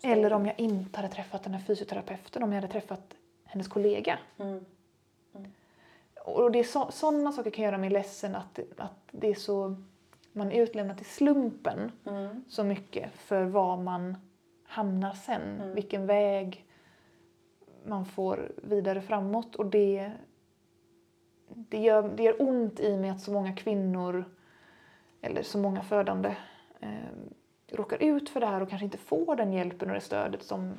[0.04, 3.14] Eller om jag inte hade träffat den här fysioterapeuten, om jag hade träffat
[3.46, 4.20] hennes kollega.
[4.40, 4.66] Mm.
[6.26, 9.76] Och det är så, sådana saker kan göra mig ledsen att, att det är så,
[10.34, 12.44] man är utlämnad till slumpen Mm.
[12.48, 14.18] så mycket för var man
[14.64, 15.42] hamnar sen.
[15.42, 15.76] Mm.
[15.76, 16.66] Vilken väg
[17.86, 19.56] man får vidare framåt.
[19.56, 20.12] Och det,
[21.48, 24.26] det, gör, det gör ont i mig att så många kvinnor,
[25.22, 26.36] eller så många födande,
[26.80, 26.90] eh,
[27.68, 30.74] råkar ut för det här och kanske inte får den hjälpen och det stödet som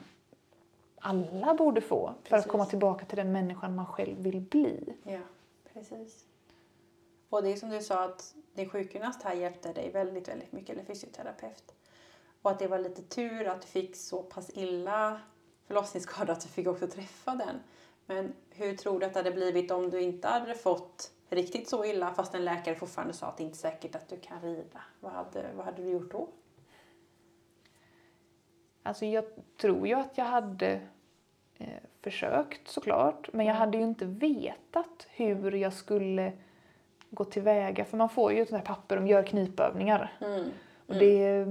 [1.01, 2.51] alla borde få för att Precis.
[2.51, 4.95] komma tillbaka till den människan man själv vill bli.
[5.05, 5.19] Ja,
[5.73, 6.25] precis.
[7.33, 10.71] Och det är som du sa att din sjukgymnast här hjälpte dig väldigt, väldigt mycket,
[10.71, 11.75] eller fysioterapeut.
[12.43, 15.21] Och att det var lite tur att du fick så pass illa
[15.67, 17.61] förlossningsskada att du fick också träffa den.
[18.07, 21.85] Men hur tror du att det hade blivit om du inte hade fått riktigt så
[21.85, 24.81] illa fast en läkare fortfarande sa att det inte är säkert att du kan rida?
[25.01, 26.29] Vad hade, vad hade du gjort då?
[28.83, 29.25] Alltså jag
[29.61, 30.81] tror ju att jag hade
[31.59, 33.61] eh, försökt såklart, men jag Mm.
[33.61, 36.33] hade ju inte vetat hur jag skulle
[37.13, 37.85] gå tillväga.
[37.85, 40.13] För man får ju sånt här papper om gör knipövningar.
[40.21, 40.45] Mm.
[40.87, 41.47] Och det,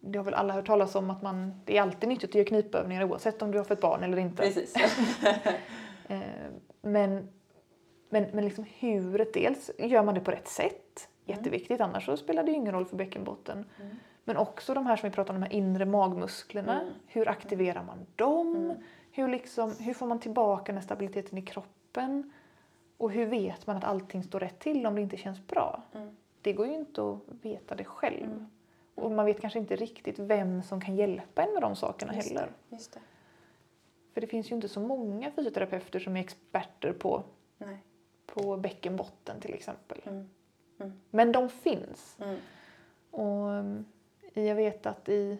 [0.00, 2.44] det har väl alla hört talas om att man, det är alltid nyttigt att göra
[2.44, 4.42] knipövningar oavsett om du har fått barn eller inte.
[4.42, 4.74] Precis.
[6.08, 6.20] Eh,
[6.82, 7.28] men
[8.10, 12.42] men, men liksom huret, dels gör man det på rätt sätt, jätteviktigt, annars så spelar
[12.42, 13.64] det ju ingen roll för bäckenbotten.
[13.80, 13.96] Mm.
[14.24, 16.80] Men också de här som vi pratar om, de här inre magmusklerna.
[16.80, 16.92] Mm.
[17.06, 18.56] Hur aktiverar man dem?
[18.56, 18.76] Mm.
[19.10, 22.32] Hur, liksom, hur får man tillbaka den här stabiliteten i kroppen?
[23.00, 25.82] Och hur vet man att allting står rätt till om det inte känns bra?
[25.94, 26.16] Mm.
[26.42, 28.24] Det går ju inte att veta det själv.
[28.24, 28.46] Mm.
[28.94, 32.28] Och man vet kanske inte riktigt vem som kan hjälpa en med de sakerna Just
[32.28, 32.42] heller.
[32.68, 33.00] det, just det.
[34.14, 37.22] För det finns ju inte så många fysioterapeuter som är experter på,
[37.58, 37.78] Nej.
[38.26, 40.00] på bäckenbotten till exempel.
[40.06, 40.28] Mm.
[41.10, 42.16] Men de finns.
[42.20, 42.36] Mm.
[43.10, 43.84] Och um,
[44.34, 45.38] jag vet att i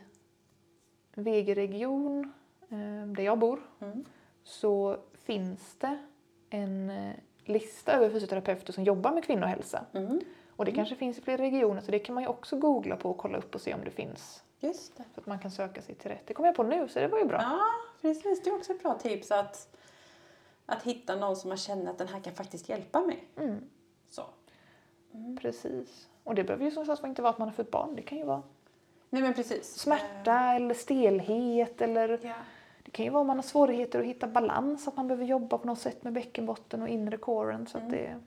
[1.14, 2.32] VG-region,
[2.70, 4.04] eh, där jag bor, Mm.
[4.44, 5.98] så finns det
[6.50, 9.84] en eh, lista över fysioterapeuter som jobbar med kvinnohälsa.
[9.92, 10.20] Mm.
[10.56, 13.10] Och det kanske finns i fler regioner så det kan man ju också googla på
[13.10, 14.42] och kolla upp och se om det finns.
[14.60, 15.04] Just det.
[15.14, 16.26] Så att man kan söka sig till rätt.
[16.26, 17.38] Det kom jag på nu så det var ju bra.
[17.42, 17.60] Ja,
[18.02, 18.42] precis.
[18.42, 19.76] Det är också ett bra tips att,
[20.66, 23.24] att hitta någon som man känner att den här kan faktiskt hjälpa mig.
[23.36, 23.64] Mm,
[24.10, 24.22] Så.
[25.40, 26.08] precis.
[26.24, 27.96] Och det behöver ju som sagt inte vara att man har fått barn.
[27.96, 28.42] Det kan ju vara
[29.10, 29.74] Nej men precis.
[29.78, 32.34] smärta eller stelhet eller Ja.
[32.84, 35.58] Det kan ju vara om man har svårigheter att hitta balans, att man behöver jobba
[35.58, 37.66] på något sätt med bäckenbotten och inre coren.
[37.66, 37.94] Så att Mm.
[37.96, 38.20] det,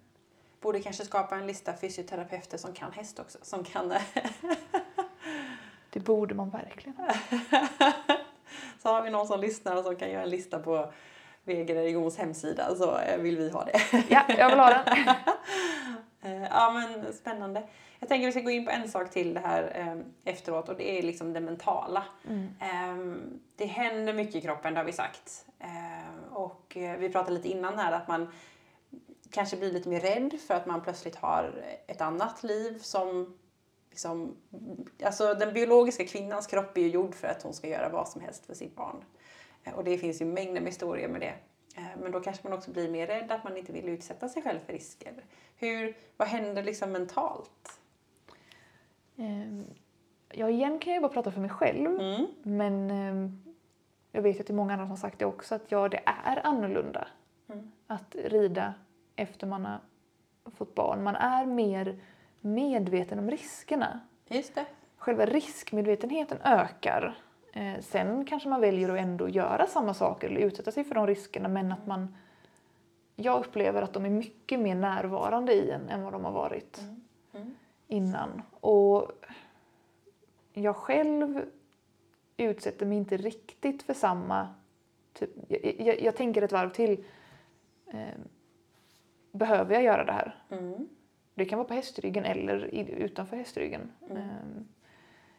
[0.61, 3.37] Borde kanske skapa en lista fysioterapeuter som kan häst också.
[3.41, 3.93] Som kan...
[5.89, 6.95] det borde man verkligen.
[8.81, 10.91] så har vi någon som lyssnar som kan göra en lista på
[11.43, 13.81] VG Regions hemsida så eh, vill vi ha det.
[14.09, 14.85] Ja, jag vill ha den.
[16.25, 17.63] Eh, Ja men spännande.
[18.03, 20.75] Jag tänker vi ska gå in på en sak till det här eh, efteråt och
[20.77, 22.03] det är liksom det mentala.
[22.29, 22.47] Mm.
[22.59, 25.45] Ehm, Det händer mycket i kroppen, det har vi sagt.
[25.59, 28.31] Ehm, Och eh, vi pratade lite innan här att man
[29.31, 33.37] kanske blir lite mer rädd för att man plötsligt har ett annat liv som
[33.89, 34.35] liksom,
[35.03, 38.21] alltså den biologiska kvinnans kropp är ju gjord för att hon ska göra vad som
[38.21, 39.03] helst för sitt barn.
[39.63, 41.33] Eh, Och det finns ju mängder med historier med det.
[41.77, 44.41] Eh, Men då kanske man också blir mer rädd att man inte vill utsätta sig
[44.41, 45.13] själv för risker.
[45.57, 47.79] Hur, vad händer liksom mentalt?
[49.17, 49.65] Ehm,
[50.33, 51.99] ja, igen kan jag ju bara prata för mig själv.
[51.99, 52.27] Mm.
[52.43, 53.31] Men eh,
[54.11, 56.45] jag vet att det är många andra som sagt det också, att ja, det är
[56.47, 57.07] annorlunda
[57.49, 57.71] Mm.
[57.87, 58.73] att rida
[59.15, 59.79] efter man har
[60.51, 61.03] fått barn.
[61.03, 61.99] Man är mer
[62.41, 63.99] medveten om riskerna.
[64.27, 64.65] Just det.
[64.97, 67.17] Själva riskmedvetenheten ökar.
[67.53, 71.07] Eh, sen kanske man väljer att ändå göra samma saker eller utsätta sig för de
[71.07, 72.15] riskerna men att man...
[73.15, 76.81] Jag upplever att de är mycket mer närvarande i en än vad de har varit
[76.81, 77.02] Mm.
[77.93, 78.41] Innan.
[78.59, 79.11] Och
[80.53, 81.45] jag själv
[82.37, 84.47] utsätter mig inte riktigt för samma...
[85.13, 87.03] Typ, jag, jag, jag tänker ett varv till.
[87.87, 88.19] Eh,
[89.31, 90.43] behöver jag göra det här?
[90.49, 90.87] Mm.
[91.33, 93.91] Det kan vara på hästryggen eller i, utanför hästryggen.
[94.09, 94.17] Mm.
[94.17, 94.67] Ehm,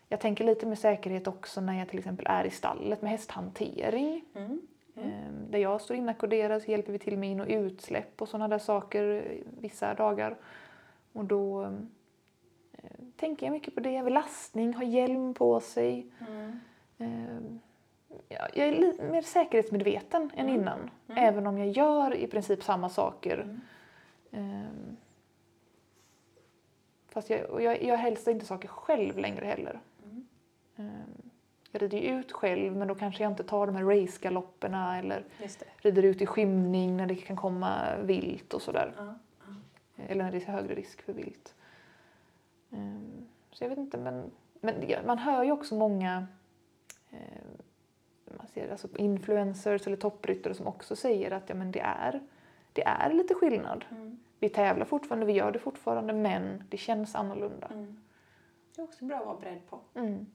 [0.08, 4.24] Jag tänker lite med säkerhet också när jag till exempel är i stallet med hästhantering.
[4.34, 4.60] Mm.
[4.96, 8.48] Ehm, Där jag står inackorderad så hjälper vi till med in och utsläpp och sådana
[8.48, 10.36] där saker eh, vissa dagar.
[11.12, 11.72] Och då eh,
[13.16, 14.02] tänker jag mycket på det.
[14.02, 16.06] Vid lastning, ha hjälm på sig.
[16.98, 17.60] Mm.
[18.28, 20.60] Ja, Jag är lite mer säkerhetsmedveten än Mm.
[20.60, 20.78] innan.
[21.08, 21.24] Mm.
[21.24, 23.58] Även om jag gör i princip samma saker.
[24.30, 24.96] Ehm,
[27.08, 29.80] Fast jag, jag, jag hälsar inte saker själv längre heller.
[30.76, 30.90] Ehm,
[31.70, 35.24] Jag rider ju ut själv men då kanske jag inte tar de här racegalopperna eller
[35.76, 38.92] rider ut i skymning när det kan komma vilt och sådär.
[39.96, 41.54] Eller när det är högre risk för vilt.
[42.74, 46.26] Ehm, Så jag vet inte men, men man hör ju också många
[47.10, 47.18] eh,
[48.38, 52.22] man ser alltså influencers eller toppryttare som också säger att ja, men det, är,
[52.72, 53.84] det är lite skillnad.
[53.90, 54.18] Mm.
[54.38, 57.66] Vi tävlar fortfarande, vi gör det fortfarande, men det känns annorlunda.
[57.66, 58.00] Mm.
[58.74, 59.80] Det är också bra att vara beredd på.
[59.94, 60.26] Mm.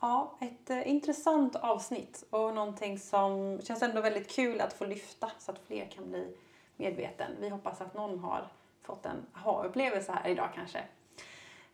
[0.00, 5.30] Ja, ett eh, intressant avsnitt och någonting som känns ändå väldigt kul att få lyfta
[5.38, 6.36] så att fler kan bli
[6.76, 7.32] medveten.
[7.40, 8.48] Vi hoppas att någon har
[8.82, 10.78] fått en aha-upplevelse här idag kanske.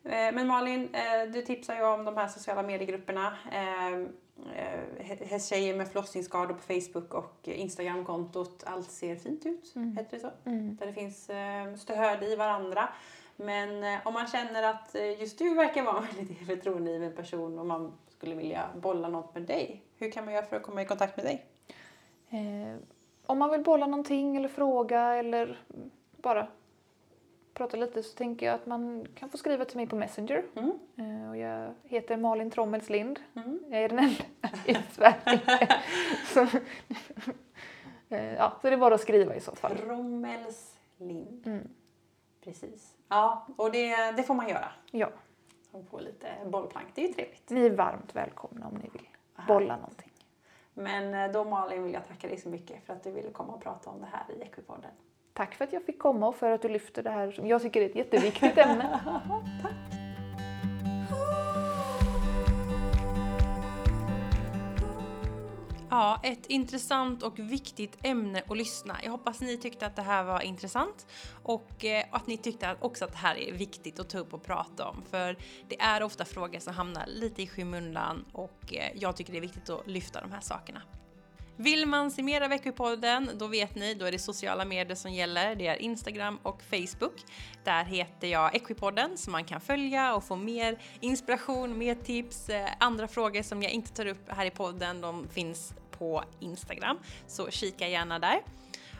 [0.04, 3.36] Eh, Men Malin, eh, du tipsar ju om de här sociala mediegrupperna.
[3.52, 3.92] eh,
[4.54, 9.96] eh, Hästtjejer med förlossningsskador på Facebook och Instagramkontot Allt ser fint ut, Mm.
[9.96, 10.30] heter det så?
[10.44, 10.76] Mm.
[10.76, 11.30] där det finns
[11.82, 12.88] stöd i varandra.
[13.36, 17.92] Men om man känner att just du verkar vara en väldigt förtroendegiven person och man
[18.08, 21.16] skulle vilja bolla något med dig, hur kan man göra för att komma i kontakt
[21.16, 21.46] med dig?
[22.30, 22.76] Eh,
[23.26, 25.58] om man vill bolla någonting eller fråga eller
[26.16, 26.46] bara
[27.58, 30.44] prata lite så tänker jag att man kan få skriva till mig på Messenger.
[30.56, 30.78] Mm.
[30.96, 33.20] Eh, och jag heter Malin Trommelslind.
[33.36, 33.60] Mm.
[33.70, 34.24] Jag är den enda
[34.66, 35.68] i Sverige.
[36.26, 36.40] så,
[38.08, 39.76] eh, ja, så det är bara att skriva i så fall.
[39.76, 41.46] Rommelslind.
[41.46, 41.68] Mm.
[42.44, 42.96] Precis.
[43.08, 44.68] Ja, och det, det får man göra.
[44.90, 45.08] Ja,
[45.72, 47.50] Man får lite bollplank, det är ju trevligt.
[47.50, 49.08] ni är varmt välkomna om ni vill
[49.48, 50.12] bolla någonting.
[50.74, 53.52] Men eh, då Malin vill jag tacka dig så mycket för att du ville komma
[53.52, 54.90] och prata om det här i Equipodden.
[55.38, 57.62] Tack för att jag fick komma och för att du lyfter det här som jag
[57.62, 59.00] tycker är ett jätteviktigt ämne.
[65.90, 68.96] Ja, ett intressant och viktigt ämne att lyssna.
[69.04, 71.06] Jag hoppas ni tyckte att det här var intressant
[71.42, 74.42] och eh, att ni tyckte också att det här är viktigt att ta upp och
[74.42, 75.02] prata om.
[75.10, 75.36] För
[75.68, 79.42] det är ofta frågor som hamnar lite i skymundan och eh, jag tycker det är
[79.42, 80.82] viktigt att lyfta de här sakerna.
[81.60, 85.12] Vill man se mer av Equipodden, då vet ni, då är det sociala medier som
[85.12, 85.54] gäller.
[85.54, 87.24] Det är Instagram och Facebook.
[87.64, 92.68] Där heter jag Equipodden så man kan följa och få mer inspiration, mer tips, eh,
[92.80, 96.98] andra frågor som jag inte tar upp här i podden, de finns på Instagram.
[97.26, 98.42] Så kika gärna där.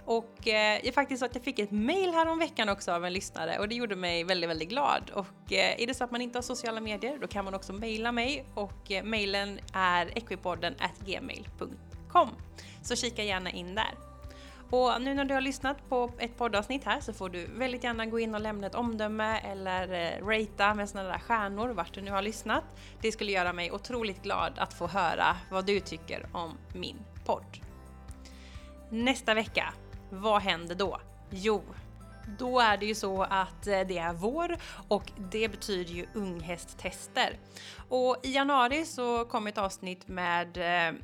[0.05, 3.05] Och eh, är faktiskt så att jag fick ett mail här om veckan också av
[3.05, 5.11] en lyssnare och det gjorde mig väldigt, väldigt glad.
[5.15, 7.73] Och eh, är det så att man inte har sociala medier, då kan man också
[7.73, 10.75] mejla mig och eh, mejlen är equipodden
[12.09, 12.29] gmail.com.
[12.83, 13.95] Så kika gärna in där.
[14.71, 18.07] Och nu när du har lyssnat på ett poddavsnitt här så får du väldigt gärna
[18.07, 22.01] gå in och lämna ett omdöme eller eh, ratea med sådana där stjärnor vart du
[22.01, 22.65] nu har lyssnat.
[23.01, 27.59] Det skulle göra mig otroligt glad att få höra vad du tycker om min podd.
[28.91, 29.73] Nästa vecka,
[30.11, 31.01] vad händer då?
[31.31, 31.63] Jo,
[32.39, 34.57] då är det ju så att eh, det är vår
[34.89, 37.39] och det betyder ju unghästtester.
[37.89, 40.95] Och i januari så kom ett avsnitt med eh,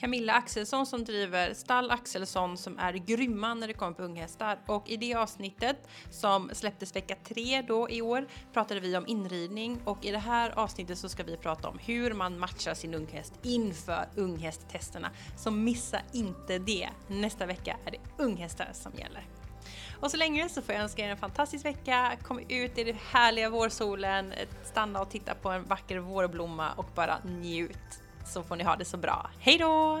[0.00, 4.58] Camilla Axelsson som driver Stall Axelsson som är grymma när det kommer på unghästar.
[4.66, 9.80] Och i det avsnittet som släpptes vecka tre då i år pratade vi om inridning
[9.84, 13.32] och i det här avsnittet så ska vi prata om hur man matchar sin unghäst
[13.42, 15.10] inför unghästtesterna.
[15.36, 16.88] Så missa inte det.
[17.08, 19.26] Nästa vecka är det unghästar som gäller.
[20.00, 22.16] Och så länge så får jag önska er en fantastisk vecka.
[22.22, 24.32] Kom ut i den härliga vårsolen,
[24.64, 27.99] stanna och titta på en vacker vårblomma och bara njut.
[28.30, 29.30] Så får ni ha det så bra.
[29.38, 30.00] Hej då!